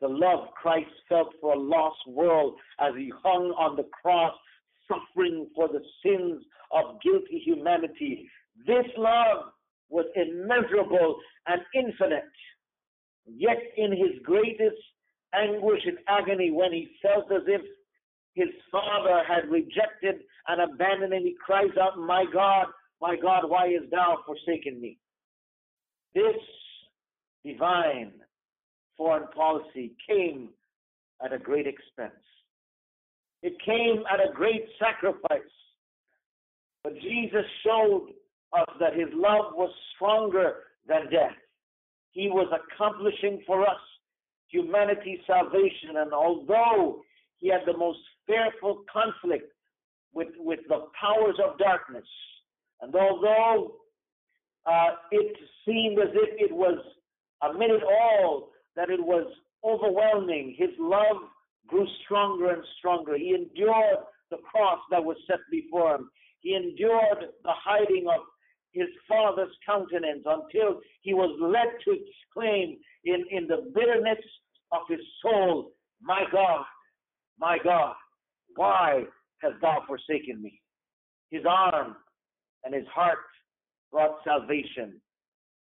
the 0.00 0.08
love 0.08 0.48
Christ 0.60 0.90
felt 1.08 1.32
for 1.40 1.54
a 1.54 1.58
lost 1.58 1.98
world 2.08 2.54
as 2.80 2.94
he 2.96 3.12
hung 3.22 3.54
on 3.58 3.76
the 3.76 3.86
cross, 4.02 4.34
suffering 4.88 5.48
for 5.54 5.68
the 5.68 5.82
sins 6.02 6.42
of 6.72 7.00
guilty 7.02 7.42
humanity? 7.44 8.28
This 8.66 8.86
love 8.96 9.52
was 9.88 10.06
immeasurable 10.14 11.18
and 11.46 11.60
infinite. 11.74 12.24
Yet, 13.26 13.58
in 13.76 13.92
his 13.92 14.22
greatest 14.22 14.76
anguish 15.34 15.82
and 15.84 15.98
agony, 16.08 16.50
when 16.50 16.72
he 16.72 16.88
felt 17.02 17.30
as 17.32 17.42
if 17.46 17.60
his 18.34 18.48
father 18.70 19.22
had 19.26 19.50
rejected 19.50 20.22
and 20.48 20.60
abandoned 20.60 21.12
him, 21.12 21.22
he 21.22 21.34
cries 21.44 21.76
out, 21.80 21.98
My 21.98 22.24
God, 22.32 22.66
my 23.00 23.16
God, 23.16 23.48
why 23.48 23.68
hast 23.68 23.90
thou 23.90 24.18
forsaken 24.26 24.80
me? 24.80 24.98
This 26.14 26.36
divine 27.44 28.12
foreign 28.96 29.28
policy 29.28 29.92
came 30.08 30.50
at 31.24 31.32
a 31.32 31.38
great 31.38 31.66
expense. 31.66 32.12
It 33.42 33.54
came 33.64 34.02
at 34.12 34.20
a 34.20 34.32
great 34.32 34.66
sacrifice. 34.78 35.40
But 36.82 36.94
Jesus 36.94 37.44
showed 37.64 38.08
us 38.52 38.68
that 38.80 38.94
his 38.94 39.08
love 39.12 39.52
was 39.54 39.70
stronger 39.94 40.54
than 40.86 41.10
death. 41.10 41.36
He 42.12 42.28
was 42.28 42.50
accomplishing 42.52 43.42
for 43.46 43.62
us 43.62 43.80
humanity's 44.48 45.20
salvation. 45.26 45.96
And 45.96 46.12
although 46.12 47.02
he 47.38 47.48
had 47.48 47.62
the 47.66 47.76
most 47.76 47.98
fearful 48.26 48.84
conflict 48.92 49.52
with, 50.14 50.28
with 50.38 50.60
the 50.68 50.86
powers 50.98 51.36
of 51.44 51.58
darkness, 51.58 52.06
and 52.80 52.94
although 52.94 53.76
uh, 54.66 54.90
it 55.10 55.36
seemed 55.64 55.98
as 55.98 56.08
if 56.14 56.50
it 56.50 56.54
was 56.54 56.78
amid 57.42 57.70
it 57.70 57.82
all 57.82 58.50
that 58.74 58.90
it 58.90 59.00
was 59.00 59.26
overwhelming. 59.64 60.54
His 60.58 60.70
love 60.78 61.16
grew 61.66 61.86
stronger 62.04 62.50
and 62.50 62.62
stronger. 62.78 63.16
He 63.16 63.34
endured 63.34 64.04
the 64.30 64.38
cross 64.38 64.80
that 64.90 65.02
was 65.02 65.16
set 65.26 65.38
before 65.50 65.94
him. 65.96 66.10
He 66.40 66.54
endured 66.54 67.30
the 67.42 67.52
hiding 67.52 68.06
of 68.08 68.22
his 68.72 68.88
father's 69.08 69.54
countenance 69.64 70.24
until 70.24 70.80
he 71.02 71.14
was 71.14 71.36
led 71.40 71.72
to 71.84 71.98
exclaim 71.98 72.76
in, 73.04 73.24
in 73.30 73.46
the 73.46 73.70
bitterness 73.74 74.18
of 74.72 74.80
his 74.88 75.00
soul, 75.22 75.72
My 76.00 76.24
God, 76.30 76.64
my 77.38 77.58
God, 77.62 77.94
why 78.54 79.04
hast 79.42 79.54
thou 79.60 79.82
forsaken 79.86 80.42
me? 80.42 80.60
His 81.30 81.42
arm 81.48 81.96
and 82.64 82.74
his 82.74 82.86
heart 82.92 83.18
brought 83.92 84.18
salvation. 84.24 85.00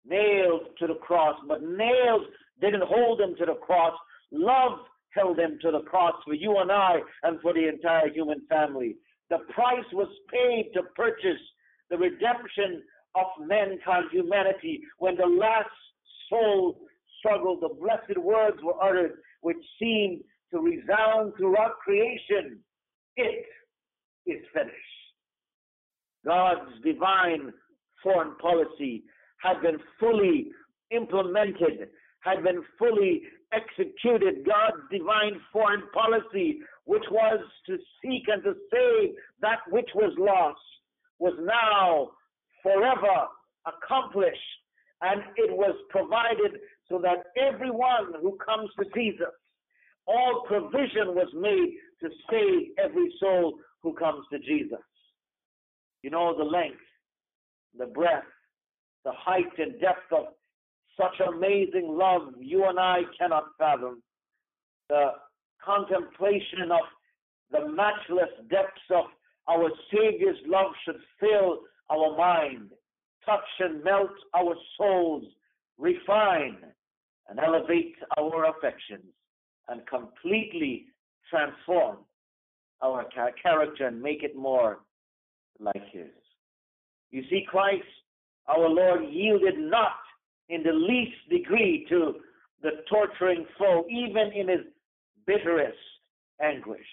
Nailed 0.05 0.67
to 0.79 0.87
the 0.87 0.95
cross, 0.95 1.35
but 1.47 1.63
nails 1.63 2.21
didn't 2.61 2.83
hold 2.83 3.21
him 3.21 3.35
to 3.37 3.45
the 3.45 3.55
cross. 3.55 3.93
Love 4.31 4.79
held 5.11 5.39
him 5.39 5.57
to 5.61 5.71
the 5.71 5.81
cross 5.81 6.13
for 6.25 6.33
you 6.33 6.57
and 6.57 6.71
I 6.71 6.97
and 7.23 7.39
for 7.41 7.53
the 7.53 7.67
entire 7.67 8.09
human 8.11 8.41
family. 8.49 8.97
The 9.29 9.39
price 9.53 9.85
was 9.93 10.09
paid 10.31 10.71
to 10.73 10.83
purchase 10.95 11.41
the 11.89 11.97
redemption 11.97 12.83
of 13.15 13.25
mankind, 13.39 14.05
humanity. 14.11 14.81
When 14.97 15.15
the 15.15 15.25
last 15.25 15.69
soul 16.29 16.79
struggled, 17.19 17.61
the 17.61 17.69
blessed 17.79 18.17
words 18.17 18.57
were 18.63 18.81
uttered, 18.81 19.19
which 19.41 19.57
seemed 19.79 20.21
to 20.51 20.59
resound 20.59 21.33
throughout 21.37 21.77
creation. 21.83 22.59
It 23.15 23.45
is 24.25 24.41
finished. 24.53 24.75
God's 26.25 26.71
divine 26.83 27.53
foreign 28.01 28.35
policy 28.37 29.03
had 29.37 29.61
been 29.61 29.77
fully 29.99 30.51
implemented, 30.91 31.89
had 32.21 32.43
been 32.43 32.63
fully 32.79 33.23
executed. 33.51 34.45
God's 34.45 34.81
divine 34.91 35.39
foreign 35.51 35.83
policy, 35.93 36.59
which 36.85 37.03
was 37.11 37.39
to 37.67 37.77
seek 38.01 38.23
and 38.27 38.43
to 38.43 38.53
save 38.71 39.15
that 39.41 39.59
which 39.69 39.89
was 39.95 40.13
lost, 40.17 40.59
was 41.19 41.33
now 41.41 42.11
forever 42.63 43.27
accomplished. 43.65 44.39
And 45.01 45.21
it 45.35 45.55
was 45.55 45.75
provided 45.89 46.59
so 46.89 46.99
that 46.99 47.25
everyone 47.37 48.13
who 48.21 48.37
comes 48.37 48.69
to 48.79 48.85
Jesus, 48.95 49.33
all 50.07 50.43
provision 50.47 51.13
was 51.13 51.27
made 51.35 51.75
to 52.01 52.09
save 52.31 52.69
every 52.83 53.13
soul 53.19 53.59
who 53.81 53.93
comes 53.93 54.25
to 54.31 54.39
Jesus. 54.39 54.79
You 56.01 56.09
know 56.09 56.35
the 56.37 56.43
length 56.43 56.79
the 57.77 57.85
breadth, 57.85 58.25
the 59.03 59.11
height 59.11 59.57
and 59.57 59.79
depth 59.79 60.11
of 60.11 60.25
such 60.99 61.19
amazing 61.27 61.87
love 61.87 62.33
you 62.39 62.65
and 62.65 62.79
I 62.79 62.99
cannot 63.17 63.45
fathom. 63.57 64.01
The 64.89 65.11
contemplation 65.63 66.71
of 66.71 66.81
the 67.51 67.71
matchless 67.71 68.29
depths 68.49 68.81
of 68.91 69.05
our 69.49 69.69
Savior's 69.91 70.37
love 70.45 70.71
should 70.85 70.99
fill 71.19 71.59
our 71.91 72.17
mind, 72.17 72.69
touch 73.25 73.41
and 73.59 73.83
melt 73.83 74.11
our 74.35 74.55
souls, 74.77 75.23
refine 75.77 76.57
and 77.29 77.39
elevate 77.39 77.95
our 78.17 78.45
affections, 78.49 79.05
and 79.69 79.81
completely 79.87 80.85
transform 81.29 81.97
our 82.81 83.05
character 83.41 83.87
and 83.87 84.01
make 84.01 84.23
it 84.23 84.35
more 84.35 84.79
like 85.59 85.83
His. 85.91 86.11
You 87.11 87.23
see, 87.29 87.45
Christ, 87.47 87.83
our 88.47 88.67
Lord, 88.67 89.05
yielded 89.09 89.57
not 89.57 89.93
in 90.49 90.63
the 90.63 90.73
least 90.73 91.15
degree 91.29 91.85
to 91.89 92.15
the 92.61 92.71
torturing 92.89 93.45
foe, 93.57 93.85
even 93.89 94.31
in 94.33 94.47
his 94.47 94.61
bitterest 95.25 95.77
anguish. 96.41 96.87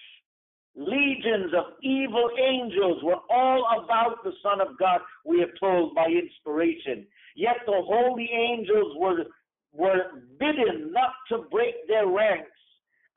Legions 0.75 1.53
of 1.57 1.73
evil 1.81 2.29
angels 2.39 3.03
were 3.03 3.19
all 3.29 3.83
about 3.83 4.23
the 4.23 4.31
Son 4.41 4.61
of 4.61 4.77
God, 4.79 5.01
we 5.25 5.41
are 5.43 5.51
told 5.59 5.93
by 5.93 6.07
inspiration. 6.07 7.05
Yet 7.35 7.57
the 7.65 7.81
holy 7.85 8.29
angels 8.31 8.95
were, 8.97 9.25
were 9.73 10.23
bidden 10.39 10.93
not 10.93 11.11
to 11.29 11.49
break 11.51 11.75
their 11.87 12.07
ranks 12.07 12.51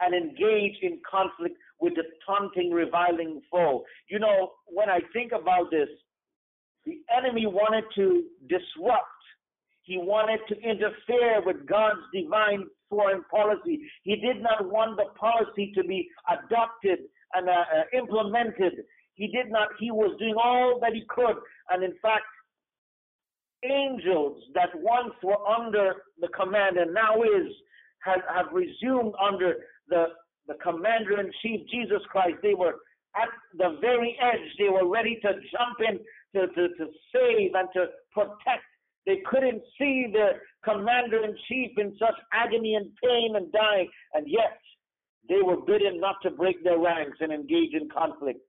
and 0.01 0.15
engage 0.15 0.77
in 0.83 1.01
conflict 1.09 1.57
with 1.81 1.95
the 1.95 2.03
taunting, 2.27 2.73
reviling 2.73 3.41
foe. 3.51 3.85
You 4.09 4.19
know, 4.19 4.53
when 4.67 4.91
I 4.91 5.01
think 5.13 5.33
about 5.33 5.71
this, 5.71 5.89
the 6.87 7.01
enemy 7.17 7.47
wanted 7.47 7.85
to 7.95 8.25
disrupt. 8.49 9.09
He 9.83 9.99
wanted 9.99 10.41
to 10.49 10.57
interfere 10.61 11.43
with 11.45 11.67
God's 11.67 12.01
divine 12.13 12.67
foreign 12.91 13.23
policy. 13.31 13.81
He 14.03 14.17
did 14.17 14.43
not 14.43 14.71
want 14.71 14.97
the 14.97 15.07
policy 15.19 15.73
to 15.75 15.85
be 15.85 16.09
adopted 16.29 17.01
and 17.35 17.49
uh, 17.49 17.53
uh, 17.53 17.99
implemented. 17.99 18.73
He 19.15 19.29
did 19.29 19.51
not, 19.51 19.69
he 19.79 19.91
was 19.91 20.17
doing 20.19 20.35
all 20.43 20.79
that 20.81 20.93
he 20.93 21.05
could. 21.09 21.37
And 21.71 21.85
in 21.85 21.95
fact, 22.03 22.25
angels 23.65 24.43
that 24.55 24.71
once 24.75 25.15
were 25.23 25.43
under 25.47 25.95
the 26.21 26.29
command 26.29 26.77
and 26.77 26.93
now 26.93 27.23
is, 27.23 27.51
have, 28.01 28.21
have 28.35 28.47
resumed 28.53 29.15
under 29.23 29.55
the, 29.89 30.07
the 30.47 30.55
commander 30.63 31.21
in 31.21 31.31
chief, 31.43 31.61
Jesus 31.71 32.03
Christ. 32.11 32.37
They 32.43 32.55
were 32.55 32.75
at 33.17 33.29
the 33.57 33.79
very 33.81 34.17
edge. 34.21 34.49
They 34.59 34.69
were 34.69 34.89
ready 34.89 35.19
to 35.23 35.29
jump 35.33 35.79
in 35.81 35.99
to, 36.35 36.49
to, 36.49 36.69
to 36.69 36.87
save 37.13 37.53
and 37.55 37.69
to 37.75 37.87
protect. 38.13 38.65
They 39.07 39.23
couldn't 39.27 39.63
see 39.79 40.07
the 40.13 40.41
commander 40.65 41.25
in 41.25 41.37
chief 41.49 41.73
in 41.77 41.95
such 41.99 42.15
agony 42.33 42.75
and 42.75 42.91
pain 43.03 43.37
and 43.37 43.53
dying, 43.53 43.89
and 44.15 44.27
yet 44.27 44.59
they 45.29 45.43
were 45.43 45.61
bidden 45.61 46.01
not 46.01 46.17
to 46.23 46.31
break 46.31 46.63
their 46.65 46.79
ranks 46.79 47.19
and 47.21 47.33
engage 47.33 47.73
in 47.73 47.89
conflict. 47.89 48.41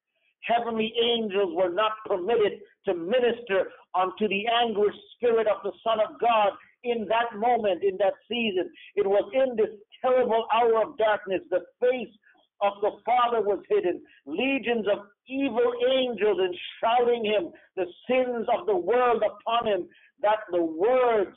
Heavenly 0.41 0.93
angels 1.01 1.55
were 1.55 1.73
not 1.73 1.93
permitted 2.05 2.59
to 2.85 2.93
minister 2.93 3.71
unto 3.95 4.27
the 4.27 4.45
anguished 4.47 4.99
spirit 5.15 5.47
of 5.47 5.63
the 5.63 5.71
Son 5.83 5.99
of 5.99 6.19
God 6.19 6.51
in 6.83 7.07
that 7.09 7.37
moment, 7.37 7.83
in 7.83 7.97
that 7.97 8.13
season. 8.29 8.69
It 8.95 9.07
was 9.07 9.29
in 9.33 9.55
this 9.55 9.73
terrible 10.01 10.45
hour 10.53 10.83
of 10.83 10.97
darkness, 10.97 11.41
the 11.49 11.61
face 11.81 12.13
of 12.61 12.73
the 12.81 12.91
Father 13.05 13.41
was 13.41 13.59
hidden, 13.69 14.01
legions 14.25 14.85
of 14.91 15.05
evil 15.27 15.71
angels 15.91 16.39
enshrouding 16.39 17.25
him, 17.25 17.51
the 17.75 17.85
sins 18.07 18.47
of 18.55 18.65
the 18.65 18.75
world 18.75 19.23
upon 19.23 19.67
him, 19.67 19.87
that 20.21 20.39
the 20.51 20.63
words 20.63 21.35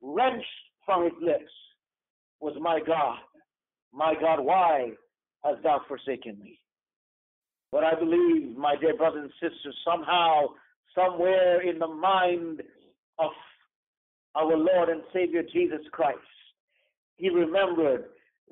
wrenched 0.00 0.46
from 0.84 1.04
his 1.04 1.12
lips 1.20 1.52
was, 2.40 2.56
My 2.60 2.80
God, 2.84 3.18
my 3.96 4.14
God, 4.20 4.40
why 4.40 4.90
hast 5.42 5.62
thou 5.62 5.80
forsaken 5.88 6.38
me? 6.42 6.58
But 7.72 7.82
I 7.82 7.98
believe, 7.98 8.56
my 8.56 8.76
dear 8.80 8.96
brothers 8.96 9.30
and 9.30 9.52
sisters, 9.52 9.74
somehow, 9.84 10.48
somewhere 10.94 11.68
in 11.68 11.78
the 11.78 11.88
mind 11.88 12.62
of 13.18 13.30
our 14.34 14.56
Lord 14.56 14.90
and 14.90 15.02
Savior 15.12 15.42
Jesus 15.42 15.80
Christ, 15.92 16.18
he 17.16 17.30
remembered 17.30 18.04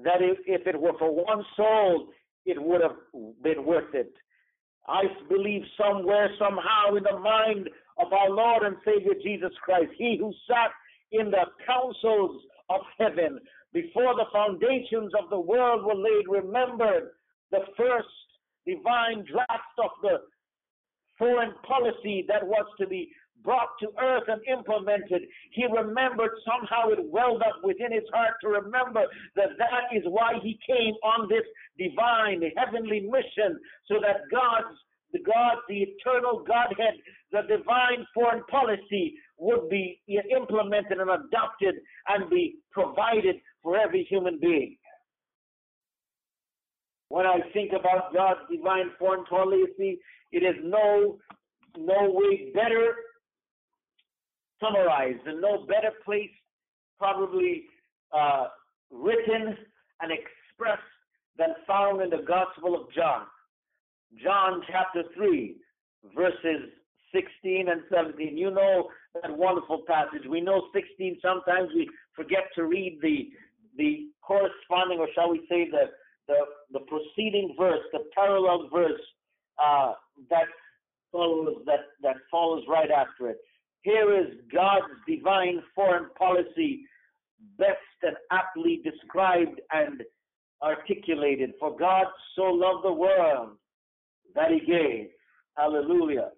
that 0.02 0.20
if, 0.20 0.38
if 0.46 0.66
it 0.66 0.80
were 0.80 0.98
for 0.98 1.14
one 1.14 1.44
soul, 1.56 2.08
it 2.46 2.60
would 2.60 2.80
have 2.80 2.96
been 3.42 3.64
worth 3.64 3.94
it. 3.94 4.12
I 4.88 5.02
believe 5.28 5.62
somewhere, 5.78 6.30
somehow, 6.38 6.96
in 6.96 7.04
the 7.04 7.18
mind 7.18 7.68
of 7.98 8.12
our 8.12 8.30
Lord 8.30 8.62
and 8.64 8.76
Savior 8.84 9.14
Jesus 9.22 9.52
Christ, 9.62 9.90
he 9.96 10.16
who 10.18 10.32
sat 10.48 10.70
in 11.12 11.30
the 11.30 11.44
councils 11.66 12.42
of 12.70 12.80
heaven 12.98 13.38
before 13.74 14.14
the 14.14 14.30
foundations 14.32 15.12
of 15.20 15.28
the 15.28 15.38
world 15.38 15.84
were 15.84 15.98
laid, 15.98 16.24
remembered 16.28 17.10
the 17.50 17.60
first 17.76 18.08
divine 18.64 19.26
draft 19.30 19.76
of 19.82 19.90
the 20.00 20.18
foreign 21.18 21.52
policy 21.66 22.24
that 22.28 22.46
was 22.46 22.66
to 22.78 22.86
be 22.86 23.10
brought 23.42 23.68
to 23.78 23.88
earth 24.00 24.24
and 24.28 24.40
implemented, 24.48 25.22
he 25.52 25.66
remembered 25.66 26.30
somehow 26.48 26.88
it 26.88 27.04
welled 27.04 27.42
up 27.42 27.60
within 27.62 27.92
his 27.92 28.08
heart 28.12 28.32
to 28.40 28.48
remember 28.48 29.04
that 29.36 29.50
that 29.58 29.92
is 29.94 30.02
why 30.06 30.32
he 30.42 30.58
came 30.66 30.94
on 31.04 31.28
this 31.28 31.44
divine 31.76 32.40
heavenly 32.56 33.00
mission 33.00 33.60
so 33.86 33.96
that 34.00 34.24
God's 34.32 34.78
the 35.12 35.20
God, 35.20 35.58
the 35.68 35.78
eternal 35.78 36.44
Godhead, 36.44 36.94
the 37.30 37.42
divine 37.42 38.04
foreign 38.12 38.42
policy 38.50 39.14
would 39.38 39.68
be 39.68 40.00
implemented 40.08 40.98
and 40.98 41.08
adopted 41.08 41.76
and 42.08 42.28
be 42.28 42.56
provided 42.72 43.36
for 43.64 43.76
every 43.76 44.04
human 44.04 44.38
being. 44.38 44.76
When 47.08 47.26
I 47.26 47.38
think 47.52 47.72
about 47.72 48.14
God's 48.14 48.40
divine 48.50 48.90
foreign 48.98 49.24
policy, 49.24 49.98
it 50.30 50.42
is 50.44 50.54
no 50.62 51.18
no 51.76 52.10
way 52.10 52.52
better 52.54 52.94
summarized 54.60 55.26
and 55.26 55.40
no 55.40 55.66
better 55.66 55.90
place 56.04 56.30
probably 56.98 57.64
uh, 58.12 58.46
written 58.92 59.56
and 60.00 60.12
expressed 60.12 60.82
than 61.36 61.48
found 61.66 62.00
in 62.00 62.10
the 62.10 62.24
Gospel 62.26 62.80
of 62.80 62.92
John. 62.92 63.22
John 64.22 64.62
chapter 64.70 65.02
3, 65.16 65.56
verses 66.14 66.70
16 67.12 67.68
and 67.68 67.82
17. 67.92 68.38
You 68.38 68.50
know 68.52 68.88
that 69.20 69.36
wonderful 69.36 69.82
passage. 69.86 70.28
We 70.28 70.40
know 70.40 70.68
16, 70.72 71.18
sometimes 71.20 71.70
we 71.74 71.88
forget 72.14 72.44
to 72.54 72.64
read 72.64 72.98
the 73.02 73.30
the 73.76 74.08
corresponding, 74.22 74.98
or 74.98 75.08
shall 75.14 75.30
we 75.30 75.46
say, 75.48 75.68
the 75.70 75.90
the, 76.26 76.34
the 76.72 76.80
preceding 76.80 77.54
verse, 77.58 77.80
the 77.92 78.00
parallel 78.14 78.68
verse 78.72 79.00
uh, 79.62 79.92
that 80.30 80.46
follows 81.12 81.56
that 81.66 81.80
that 82.02 82.16
follows 82.30 82.64
right 82.68 82.90
after 82.90 83.30
it. 83.30 83.38
Here 83.82 84.18
is 84.18 84.34
God's 84.52 84.86
divine 85.06 85.62
foreign 85.74 86.08
policy 86.18 86.86
best 87.58 87.76
and 88.02 88.16
aptly 88.30 88.80
described 88.82 89.60
and 89.72 90.02
articulated. 90.62 91.52
For 91.60 91.76
God 91.76 92.06
so 92.34 92.44
loved 92.44 92.84
the 92.84 92.92
world 92.92 93.50
that 94.34 94.50
he 94.50 94.60
gave. 94.60 95.08
Hallelujah. 95.56 96.30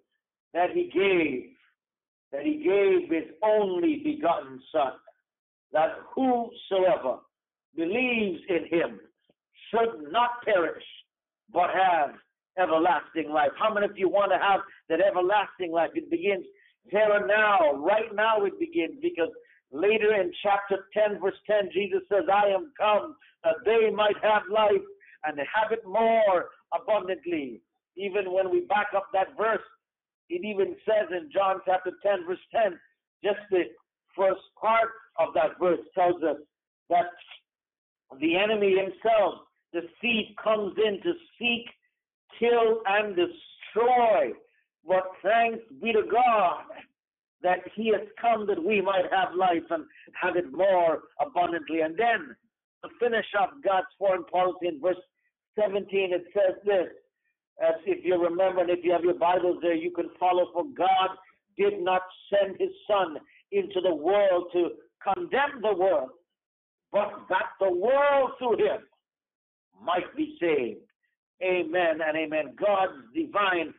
That 0.53 0.71
he 0.71 0.91
gave. 0.93 1.51
That 2.33 2.43
he 2.43 2.57
gave 2.57 3.09
his 3.09 3.31
only 3.41 4.01
begotten 4.03 4.59
Son. 4.71 4.91
That 5.71 5.95
whosoever 6.13 7.19
believes 7.75 8.39
in 8.49 8.65
him 8.69 8.99
should 9.69 10.11
not 10.11 10.41
perish, 10.43 10.83
but 11.53 11.69
have 11.69 12.15
everlasting 12.57 13.29
life. 13.29 13.51
How 13.57 13.73
many 13.73 13.85
of 13.85 13.97
you 13.97 14.09
want 14.09 14.31
to 14.31 14.37
have 14.37 14.61
that 14.89 14.99
everlasting 15.01 15.71
life? 15.71 15.91
It 15.95 16.09
begins 16.09 16.45
here 16.89 17.11
and 17.13 17.27
now. 17.27 17.73
Right 17.73 18.13
now 18.13 18.45
it 18.45 18.59
begins 18.59 18.95
because 19.01 19.29
later 19.71 20.15
in 20.15 20.31
chapter 20.41 20.85
10, 20.93 21.19
verse 21.19 21.37
10, 21.47 21.69
Jesus 21.73 22.01
says, 22.09 22.23
I 22.31 22.47
am 22.49 22.71
come 22.79 23.15
that 23.43 23.55
they 23.65 23.89
might 23.93 24.17
have 24.23 24.43
life 24.51 24.85
and 25.23 25.37
have 25.39 25.71
it 25.71 25.83
more 25.85 26.49
abundantly. 26.73 27.61
Even 27.95 28.31
when 28.31 28.51
we 28.51 28.61
back 28.61 28.87
up 28.95 29.07
that 29.13 29.35
verse, 29.37 29.63
it 30.29 30.45
even 30.45 30.75
says 30.85 31.07
in 31.11 31.29
John 31.33 31.61
chapter 31.65 31.91
10, 32.05 32.25
verse 32.27 32.39
10, 32.53 32.79
just 33.23 33.39
the 33.49 33.63
first 34.15 34.41
part 34.59 34.89
of 35.19 35.33
that 35.33 35.59
verse 35.59 35.79
tells 35.95 36.21
us 36.23 36.37
that 36.89 37.05
the 38.19 38.37
enemy 38.37 38.75
himself, 38.77 39.35
the 39.73 39.81
thief, 40.01 40.27
comes 40.41 40.73
in 40.77 41.01
to 41.03 41.13
seek, 41.37 41.65
kill, 42.39 42.81
and 42.87 43.15
destroy. 43.15 44.31
But 44.87 45.03
thanks 45.21 45.59
be 45.81 45.91
to 45.93 46.03
God 46.09 46.63
that 47.43 47.59
he 47.75 47.89
has 47.89 48.07
come 48.19 48.47
that 48.47 48.63
we 48.63 48.81
might 48.81 49.05
have 49.11 49.35
life 49.35 49.69
and 49.69 49.83
have 50.19 50.35
it 50.35 50.51
more 50.51 51.03
abundantly. 51.19 51.81
And 51.81 51.95
then 51.97 52.35
to 52.83 52.89
finish 52.99 53.25
up 53.39 53.51
God's 53.63 53.87
foreign 53.99 54.23
policy 54.25 54.67
in 54.67 54.79
verse 54.79 54.97
17, 55.59 56.13
it 56.13 56.25
says 56.33 56.55
this 56.65 56.87
as 57.61 57.75
if 57.85 58.05
you 58.05 58.21
remember, 58.21 58.61
and 58.61 58.69
if 58.69 58.79
you 58.83 58.91
have 58.91 59.03
your 59.03 59.15
Bibles 59.15 59.57
there, 59.61 59.73
you 59.73 59.91
can 59.91 60.09
follow. 60.19 60.47
For 60.53 60.63
God 60.77 61.09
did 61.57 61.81
not 61.81 62.01
send 62.29 62.57
his 62.59 62.69
Son 62.87 63.17
into 63.51 63.81
the 63.81 63.93
world 63.93 64.45
to 64.53 64.69
condemn 65.03 65.61
the 65.61 65.73
world, 65.73 66.09
but 66.91 67.11
that 67.29 67.49
the 67.59 67.71
world 67.71 68.31
through 68.39 68.57
him 68.57 68.81
might 69.81 70.15
be 70.15 70.37
saved. 70.39 70.79
Amen 71.43 71.99
and 72.05 72.17
amen. 72.17 72.55
God's 72.59 72.93
divine 73.13 73.73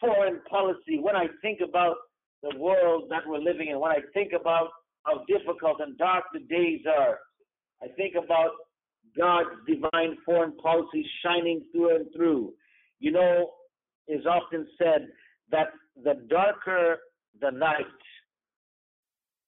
foreign 0.00 0.40
policy. 0.48 0.98
When 1.00 1.16
I 1.16 1.26
think 1.42 1.60
about 1.66 1.96
the 2.42 2.56
world 2.58 3.04
that 3.10 3.22
we're 3.26 3.38
living 3.38 3.68
in, 3.68 3.80
when 3.80 3.90
I 3.90 4.00
think 4.14 4.32
about 4.38 4.68
how 5.04 5.24
difficult 5.26 5.80
and 5.80 5.98
dark 5.98 6.24
the 6.32 6.40
days 6.40 6.80
are, 6.86 7.18
I 7.82 7.88
think 7.96 8.14
about 8.14 8.50
God's 9.16 9.50
divine 9.66 10.16
foreign 10.24 10.56
policy 10.56 11.04
shining 11.24 11.62
through 11.72 11.96
and 11.96 12.06
through. 12.14 12.52
You 13.00 13.12
know, 13.12 13.50
is 14.08 14.26
often 14.26 14.66
said 14.78 15.08
that 15.50 15.68
the 16.02 16.26
darker 16.28 16.98
the 17.40 17.50
night, 17.50 17.86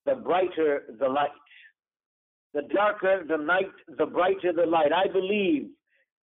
the 0.05 0.15
brighter 0.15 0.83
the 0.99 1.07
light. 1.07 1.29
The 2.53 2.61
darker 2.73 3.23
the 3.27 3.37
night, 3.37 3.71
the 3.97 4.05
brighter 4.05 4.53
the 4.53 4.65
light. 4.65 4.91
I 4.93 5.11
believe, 5.11 5.69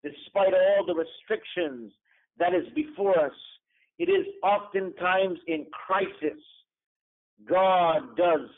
despite 0.04 0.54
all 0.54 0.86
the 0.86 0.94
restrictions 0.94 1.92
that 2.38 2.54
is 2.54 2.66
before 2.74 3.18
us, 3.18 3.32
it 3.98 4.08
is 4.08 4.26
oftentimes 4.42 5.38
in 5.46 5.66
crisis 5.86 6.40
God 7.48 8.16
does 8.16 8.48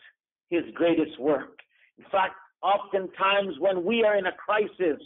his 0.50 0.62
greatest 0.74 1.18
work. 1.18 1.58
In 1.98 2.04
fact, 2.10 2.34
oftentimes 2.62 3.54
when 3.58 3.84
we 3.84 4.04
are 4.04 4.16
in 4.16 4.26
a 4.26 4.32
crisis, 4.32 5.00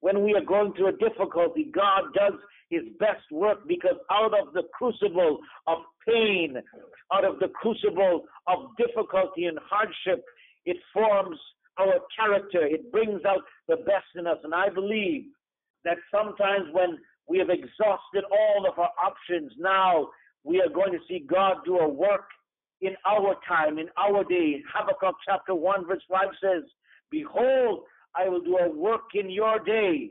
when 0.00 0.22
we 0.22 0.34
are 0.34 0.44
going 0.44 0.72
through 0.74 0.88
a 0.88 0.92
difficulty, 0.92 1.70
God 1.74 2.12
does 2.14 2.34
his 2.70 2.82
best 2.98 3.24
work 3.32 3.66
because 3.66 3.96
out 4.10 4.32
of 4.38 4.52
the 4.54 4.62
crucible 4.72 5.38
of 5.66 5.78
pain, 6.06 6.56
out 7.12 7.24
of 7.24 7.38
the 7.40 7.48
crucible 7.48 8.24
of 8.46 8.58
difficulty 8.78 9.46
and 9.46 9.58
hardship, 9.68 10.24
it 10.66 10.76
forms 10.92 11.38
our 11.80 12.00
character. 12.14 12.66
It 12.66 12.92
brings 12.92 13.24
out 13.24 13.40
the 13.68 13.76
best 13.76 14.06
in 14.14 14.26
us. 14.26 14.38
And 14.44 14.54
I 14.54 14.68
believe 14.68 15.24
that 15.84 15.96
sometimes 16.10 16.66
when 16.72 16.98
we 17.28 17.38
have 17.38 17.50
exhausted 17.50 18.24
all 18.30 18.66
of 18.70 18.78
our 18.78 18.90
options, 19.02 19.52
now 19.58 20.08
we 20.44 20.60
are 20.60 20.68
going 20.68 20.92
to 20.92 20.98
see 21.08 21.24
God 21.28 21.56
do 21.64 21.78
a 21.78 21.88
work 21.88 22.28
in 22.80 22.94
our 23.06 23.36
time, 23.46 23.78
in 23.78 23.88
our 23.98 24.24
day. 24.24 24.62
Habakkuk 24.74 25.16
chapter 25.26 25.54
1, 25.54 25.86
verse 25.86 26.02
5 26.10 26.28
says, 26.42 26.62
Behold, 27.10 27.80
I 28.14 28.28
will 28.28 28.40
do 28.42 28.56
a 28.56 28.70
work 28.70 29.14
in 29.14 29.30
your 29.30 29.58
day. 29.60 30.10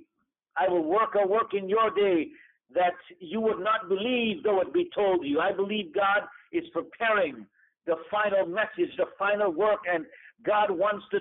I 0.58 0.70
will 0.70 0.84
work 0.84 1.16
a 1.16 1.28
work 1.28 1.54
in 1.54 1.70
your 1.70 1.90
day 1.92 2.28
that 2.74 2.94
you 3.20 3.42
would 3.42 3.60
not 3.60 3.90
believe 3.90 4.44
though 4.44 4.62
it 4.62 4.74
be 4.74 4.90
told 4.94 5.26
you. 5.26 5.40
I 5.40 5.52
believe 5.52 5.94
God 5.94 6.22
is 6.52 6.64
preparing 6.72 7.46
the 7.86 7.96
final 8.12 8.46
message, 8.46 8.96
the 8.98 9.06
final 9.18 9.52
work, 9.52 9.80
and 9.92 10.06
God 10.46 10.70
wants 10.70 11.06
to 11.12 11.20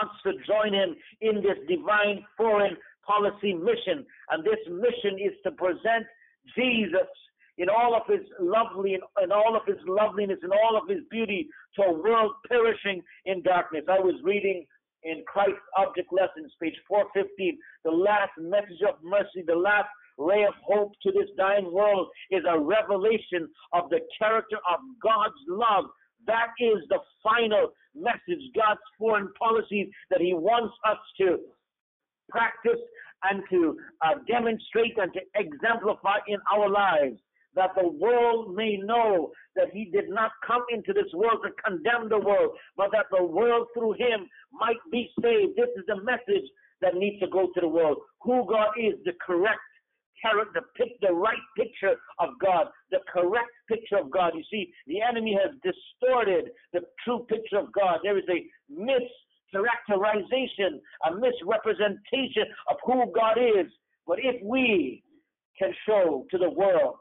us 0.00 0.10
to 0.24 0.32
join 0.46 0.72
him 0.72 0.96
in 1.20 1.36
this 1.36 1.58
divine 1.68 2.24
foreign 2.36 2.76
policy 3.06 3.54
mission. 3.54 4.04
And 4.30 4.44
this 4.44 4.60
mission 4.68 5.18
is 5.18 5.32
to 5.44 5.52
present 5.52 6.06
Jesus 6.56 7.08
in 7.58 7.68
all 7.68 7.94
of 7.94 8.02
his 8.08 8.26
lovely 8.40 8.98
in 9.22 9.32
all 9.32 9.56
of 9.56 9.62
his 9.66 9.78
loveliness 9.86 10.38
in 10.42 10.50
all 10.50 10.76
of 10.76 10.88
his 10.88 11.04
beauty 11.10 11.48
to 11.76 11.82
a 11.82 11.92
world 11.92 12.32
perishing 12.48 13.02
in 13.26 13.42
darkness. 13.42 13.84
I 13.88 14.00
was 14.00 14.20
reading 14.24 14.66
in 15.04 15.22
Christ 15.26 15.60
Object 15.78 16.08
Lessons, 16.12 16.52
page 16.60 16.74
415. 16.88 17.58
The 17.84 17.90
last 17.90 18.32
message 18.38 18.82
of 18.88 18.96
mercy, 19.04 19.44
the 19.46 19.54
last 19.54 19.88
ray 20.18 20.44
of 20.44 20.54
hope 20.64 20.92
to 21.02 21.12
this 21.12 21.28
dying 21.36 21.72
world 21.72 22.08
is 22.30 22.42
a 22.48 22.58
revelation 22.58 23.48
of 23.72 23.90
the 23.90 24.00
character 24.18 24.56
of 24.70 24.80
God's 25.02 25.38
love. 25.48 25.84
That 26.26 26.48
is 26.58 26.78
the 26.88 26.98
final 27.22 27.70
message, 27.94 28.42
God's 28.54 28.80
foreign 28.98 29.28
policies 29.38 29.88
that 30.10 30.20
He 30.20 30.34
wants 30.34 30.74
us 30.88 30.98
to 31.18 31.38
practice 32.28 32.80
and 33.24 33.42
to 33.50 33.76
uh, 34.04 34.14
demonstrate 34.28 34.96
and 34.98 35.12
to 35.12 35.20
exemplify 35.34 36.18
in 36.28 36.38
our 36.52 36.68
lives 36.68 37.18
that 37.54 37.70
the 37.80 37.88
world 37.88 38.54
may 38.54 38.76
know 38.76 39.30
that 39.56 39.68
he 39.72 39.86
did 39.86 40.08
not 40.08 40.32
come 40.46 40.62
into 40.72 40.92
this 40.92 41.10
world 41.14 41.38
to 41.44 41.50
condemn 41.64 42.08
the 42.08 42.18
world, 42.18 42.50
but 42.76 42.90
that 42.92 43.06
the 43.10 43.22
world 43.22 43.68
through 43.74 43.92
him 43.92 44.28
might 44.52 44.80
be 44.90 45.10
saved. 45.22 45.52
This 45.56 45.70
is 45.76 45.84
the 45.86 46.02
message 46.02 46.48
that 46.80 46.94
needs 46.94 47.20
to 47.20 47.28
go 47.28 47.48
to 47.54 47.60
the 47.60 47.68
world. 47.68 47.98
Who 48.22 48.44
God 48.48 48.70
is, 48.76 48.94
the 49.04 49.12
correct 49.24 49.60
character, 50.20 50.60
the, 50.78 50.86
the 51.00 51.12
right 51.12 51.38
picture 51.56 51.96
of 52.18 52.30
God, 52.40 52.66
the 52.90 52.98
correct 53.12 53.50
picture 53.68 53.98
of 53.98 54.10
God. 54.10 54.32
You 54.34 54.42
see, 54.50 54.72
the 54.86 55.00
enemy 55.00 55.38
has 55.40 55.54
distorted 55.62 56.50
the 56.72 56.80
true 57.04 57.24
picture 57.28 57.58
of 57.58 57.72
God. 57.72 58.00
There 58.02 58.18
is 58.18 58.24
a 58.28 58.44
mischaracterization, 58.72 60.80
a 61.08 61.14
misrepresentation 61.14 62.46
of 62.70 62.76
who 62.84 63.12
God 63.14 63.38
is. 63.38 63.70
But 64.06 64.18
if 64.20 64.42
we 64.42 65.02
can 65.58 65.72
show 65.86 66.26
to 66.30 66.38
the 66.38 66.50
world 66.50 66.96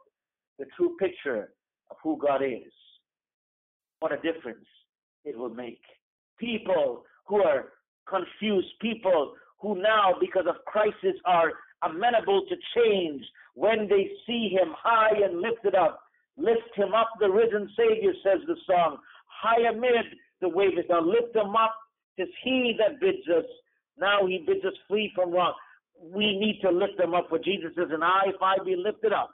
the 0.59 0.65
true 0.77 0.95
picture 0.99 1.49
of 1.89 1.97
who 2.03 2.17
God 2.17 2.43
is, 2.43 2.71
what 3.99 4.11
a 4.11 4.17
difference 4.17 4.65
it 5.25 5.37
will 5.37 5.53
make. 5.53 5.81
People 6.39 7.03
who 7.25 7.43
are 7.43 7.73
confused, 8.07 8.67
people 8.81 9.33
who 9.59 9.81
now, 9.81 10.15
because 10.19 10.45
of 10.47 10.55
crisis, 10.65 11.15
are 11.25 11.53
amenable 11.85 12.45
to 12.47 12.55
change 12.75 13.23
when 13.55 13.87
they 13.89 14.09
see 14.25 14.49
him 14.49 14.73
high 14.77 15.15
and 15.23 15.41
lifted 15.41 15.75
up. 15.75 16.01
Lift 16.37 16.75
him 16.75 16.93
up, 16.95 17.09
the 17.19 17.29
risen 17.29 17.69
Savior, 17.77 18.13
says 18.23 18.39
the 18.47 18.55
song. 18.65 18.97
High 19.27 19.69
amid 19.69 20.05
the 20.41 20.49
waves. 20.49 20.77
Now 20.89 21.01
lift 21.01 21.35
him 21.35 21.55
up. 21.55 21.75
Tis 22.17 22.27
he 22.43 22.75
that 22.79 22.99
bids 22.99 23.27
us. 23.27 23.45
Now 23.97 24.25
he 24.25 24.43
bids 24.45 24.65
us 24.65 24.73
flee 24.87 25.11
from 25.15 25.31
wrong. 25.31 25.53
We 26.01 26.37
need 26.37 26.59
to 26.61 26.71
lift 26.71 26.99
him 26.99 27.13
up, 27.13 27.29
for 27.29 27.39
Jesus 27.39 27.71
says, 27.75 27.89
And 27.91 28.03
I, 28.03 28.21
if 28.27 28.41
I 28.41 28.55
be 28.63 28.75
lifted 28.75 29.13
up, 29.13 29.31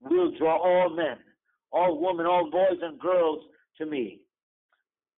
will 0.00 0.32
draw 0.38 0.56
all 0.56 0.90
men, 0.90 1.16
all 1.72 2.00
women, 2.00 2.26
all 2.26 2.50
boys 2.50 2.78
and 2.82 2.98
girls 2.98 3.44
to 3.78 3.86
me. 3.86 4.20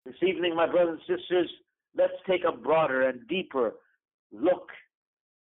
This 0.06 0.16
evening, 0.22 0.56
my 0.56 0.70
brothers 0.70 1.00
and 1.08 1.18
sisters, 1.18 1.50
let's 1.98 2.14
take 2.28 2.42
a 2.48 2.56
broader 2.56 3.10
and 3.10 3.28
deeper 3.28 3.74
look 4.32 4.70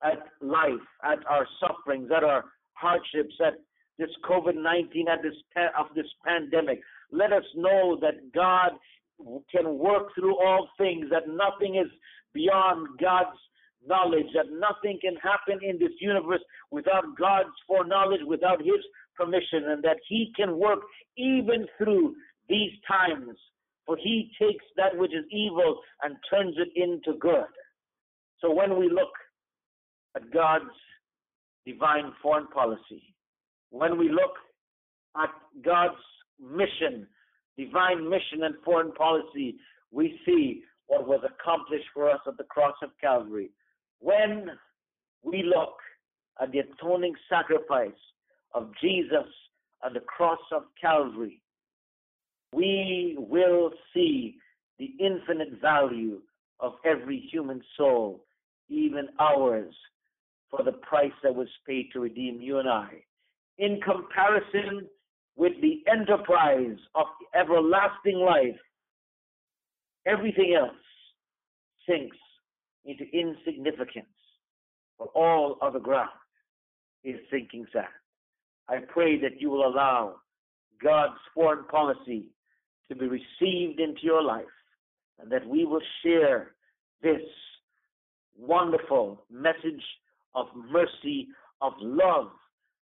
at 0.05 0.27
life, 0.41 0.87
at 1.03 1.25
our 1.27 1.47
sufferings, 1.61 2.11
at 2.15 2.23
our 2.23 2.45
hardships, 2.75 3.35
at 3.45 3.55
this 3.99 4.11
COVID-19, 4.29 5.09
at 5.09 5.23
this 5.23 5.35
of 5.79 5.87
this 5.95 6.07
pandemic. 6.25 6.81
Let 7.11 7.33
us 7.33 7.45
know 7.57 7.97
that 8.01 8.33
God 8.35 8.73
can 9.51 9.79
work 9.79 10.09
through 10.15 10.37
all 10.37 10.69
things, 10.77 11.07
that 11.11 11.29
nothing 11.29 11.77
is 11.77 11.91
beyond 12.33 12.89
God's 13.01 13.39
knowledge, 13.87 14.27
that 14.35 14.47
nothing 14.51 14.99
can 15.01 15.15
happen 15.17 15.61
in 15.63 15.79
this 15.79 15.93
universe 16.01 16.41
without 16.71 17.05
God's 17.19 17.55
foreknowledge, 17.67 18.23
without 18.27 18.61
His 18.61 18.83
permission, 19.17 19.71
and 19.71 19.83
that 19.85 19.99
He 20.09 20.33
can 20.37 20.59
work 20.59 20.81
even 21.17 21.67
through 21.79 22.15
these 22.49 22.73
times. 22.89 23.39
For 23.87 23.97
He 23.97 24.31
takes 24.41 24.65
that 24.77 24.97
which 24.97 25.13
is 25.13 25.25
evil 25.31 25.81
and 26.03 26.17
turns 26.31 26.57
it 26.59 26.69
into 26.75 27.19
good. 27.19 27.45
So 28.41 28.51
when 28.53 28.79
we 28.79 28.89
look 28.89 29.13
at 30.17 30.31
God's 30.33 30.71
divine 31.67 32.13
foreign 32.23 32.47
policy, 32.49 33.15
when 33.71 33.99
we 33.99 34.09
look 34.09 34.35
at 35.17 35.31
God's 35.65 35.95
mission, 36.41 37.07
divine 37.57 38.09
mission 38.09 38.45
and 38.45 38.55
foreign 38.65 38.93
policy, 38.93 39.57
we 39.91 40.19
see 40.27 40.63
what 40.87 41.07
was 41.07 41.21
accomplished 41.25 41.87
for 41.95 42.11
us 42.11 42.21
at 42.27 42.37
the 42.37 42.45
cross 42.45 42.75
of 42.83 42.91
Calvary. 43.01 43.51
When 44.01 44.51
we 45.23 45.43
look 45.43 45.77
at 46.41 46.53
the 46.53 46.61
atoning 46.61 47.15
sacrifice 47.29 47.91
of 48.53 48.71
Jesus 48.81 49.29
at 49.85 49.95
the 49.95 50.01
cross 50.01 50.41
of 50.53 50.65
Calvary, 50.81 51.41
we 52.53 53.17
will 53.19 53.71
see 53.93 54.37
the 54.79 54.91
infinite 55.01 55.61
value 55.61 56.21
of 56.61 56.75
every 56.85 57.19
human 57.31 57.61
soul, 57.77 58.25
even 58.69 59.09
ours, 59.19 59.75
for 60.57 60.63
the 60.63 60.73
price 60.73 61.13
that 61.23 61.35
was 61.35 61.49
paid 61.67 61.89
to 61.93 62.01
redeem 62.01 62.41
you 62.41 62.59
and 62.59 62.69
I. 62.69 62.89
In 63.59 63.81
comparison 63.81 64.87
with 65.37 65.53
the 65.61 65.83
enterprise 65.91 66.77
of 66.95 67.07
everlasting 67.35 68.19
life, 68.19 68.59
everything 70.07 70.57
else 70.59 70.77
sinks 71.89 72.17
into 72.85 73.05
insignificance, 73.13 74.07
for 74.99 75.07
all 75.09 75.57
other 75.63 75.81
ground 75.81 76.11
is 77.03 77.17
sinking 77.31 77.67
sand. 77.73 77.87
I 78.69 78.79
pray 78.89 79.21
that 79.21 79.41
you 79.41 79.51
will 79.51 79.67
allow 79.67 80.17
God's 80.83 81.19
foreign 81.35 81.65
policy 81.65 82.27
to 82.89 82.95
be 82.95 83.07
received 83.07 83.81
into 83.81 84.03
your 84.03 84.23
life 84.23 84.45
and 85.19 85.31
that 85.31 85.47
we 85.47 85.65
will 85.65 85.83
share 86.03 86.53
this 87.03 87.23
wonderful 88.37 89.25
message 89.31 89.83
of 90.35 90.47
mercy, 90.71 91.29
of 91.61 91.73
love, 91.81 92.31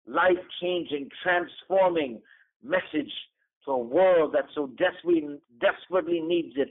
life 0.08 0.38
changing, 0.62 1.10
transforming 1.24 2.22
message 2.64 3.12
to 3.66 3.72
a 3.72 3.78
world 3.78 4.34
that 4.34 4.46
so 4.56 4.68
desperately, 4.78 5.40
desperately 5.60 6.22
needs 6.22 6.54
it 6.56 6.70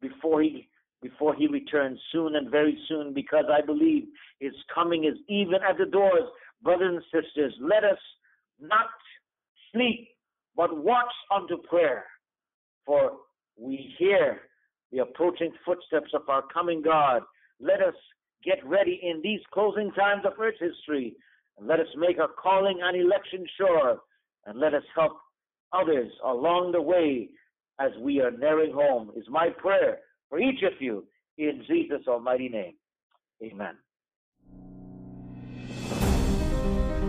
before 0.00 0.42
he 0.42 0.68
before 1.02 1.34
he 1.34 1.46
returns 1.46 1.98
soon 2.12 2.36
and 2.36 2.50
very 2.50 2.78
soon 2.86 3.14
because 3.14 3.46
I 3.50 3.64
believe 3.64 4.04
his 4.38 4.52
coming 4.74 5.04
is 5.04 5.14
even 5.28 5.54
at 5.66 5.78
the 5.78 5.86
doors. 5.86 6.28
Brothers 6.62 7.02
and 7.12 7.24
sisters, 7.24 7.54
let 7.58 7.84
us 7.84 7.98
not 8.60 8.88
sleep, 9.72 10.08
but 10.54 10.76
watch 10.76 11.12
unto 11.34 11.56
prayer. 11.62 12.04
For 12.84 13.12
we 13.56 13.94
hear 13.98 14.40
the 14.92 14.98
approaching 14.98 15.52
footsteps 15.64 16.10
of 16.12 16.28
our 16.28 16.42
coming 16.52 16.82
God. 16.82 17.22
Let 17.60 17.80
us 17.80 17.94
get 18.44 18.64
ready 18.64 19.00
in 19.02 19.20
these 19.22 19.40
closing 19.52 19.92
times 19.92 20.22
of 20.24 20.32
earth 20.40 20.54
history. 20.58 21.14
And 21.58 21.66
let 21.66 21.80
us 21.80 21.86
make 21.96 22.18
our 22.18 22.28
calling 22.28 22.80
and 22.82 22.96
election 22.96 23.44
sure. 23.56 23.98
And 24.46 24.58
let 24.58 24.74
us 24.74 24.82
help 24.94 25.12
others 25.72 26.10
along 26.24 26.72
the 26.72 26.82
way 26.82 27.30
as 27.80 27.90
we 28.00 28.20
are 28.20 28.30
nearing 28.30 28.72
home, 28.72 29.10
is 29.16 29.24
my 29.28 29.48
prayer 29.48 29.98
for 30.28 30.38
each 30.38 30.62
of 30.62 30.72
you 30.80 31.04
in 31.38 31.64
Jesus' 31.66 32.06
almighty 32.06 32.48
name. 32.48 32.74
Amen. 33.42 33.76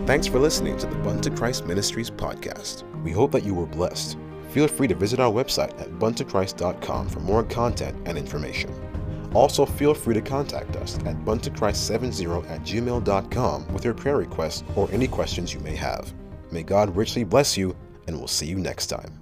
Thanks 0.06 0.26
for 0.26 0.38
listening 0.38 0.76
to 0.78 0.86
the 0.86 0.96
Bunto 0.96 1.30
Christ 1.30 1.64
Ministries 1.66 2.10
podcast. 2.10 2.82
We 3.02 3.12
hope 3.12 3.30
that 3.32 3.44
you 3.44 3.54
were 3.54 3.66
blessed. 3.66 4.16
Feel 4.50 4.66
free 4.66 4.88
to 4.88 4.94
visit 4.94 5.20
our 5.20 5.30
website 5.30 5.78
at 5.80 5.90
buntochrist.com 5.98 7.08
for 7.08 7.20
more 7.20 7.44
content 7.44 7.96
and 8.06 8.18
information. 8.18 8.91
Also, 9.34 9.64
feel 9.64 9.94
free 9.94 10.14
to 10.14 10.20
contact 10.20 10.76
us 10.76 10.98
at 11.00 11.16
buntochrist70 11.24 12.50
at 12.50 12.60
gmail.com 12.62 13.72
with 13.72 13.84
your 13.84 13.94
prayer 13.94 14.16
requests 14.16 14.64
or 14.76 14.88
any 14.92 15.08
questions 15.08 15.54
you 15.54 15.60
may 15.60 15.76
have. 15.76 16.12
May 16.50 16.62
God 16.62 16.94
richly 16.94 17.24
bless 17.24 17.56
you, 17.56 17.74
and 18.06 18.18
we'll 18.18 18.28
see 18.28 18.46
you 18.46 18.58
next 18.58 18.86
time. 18.88 19.21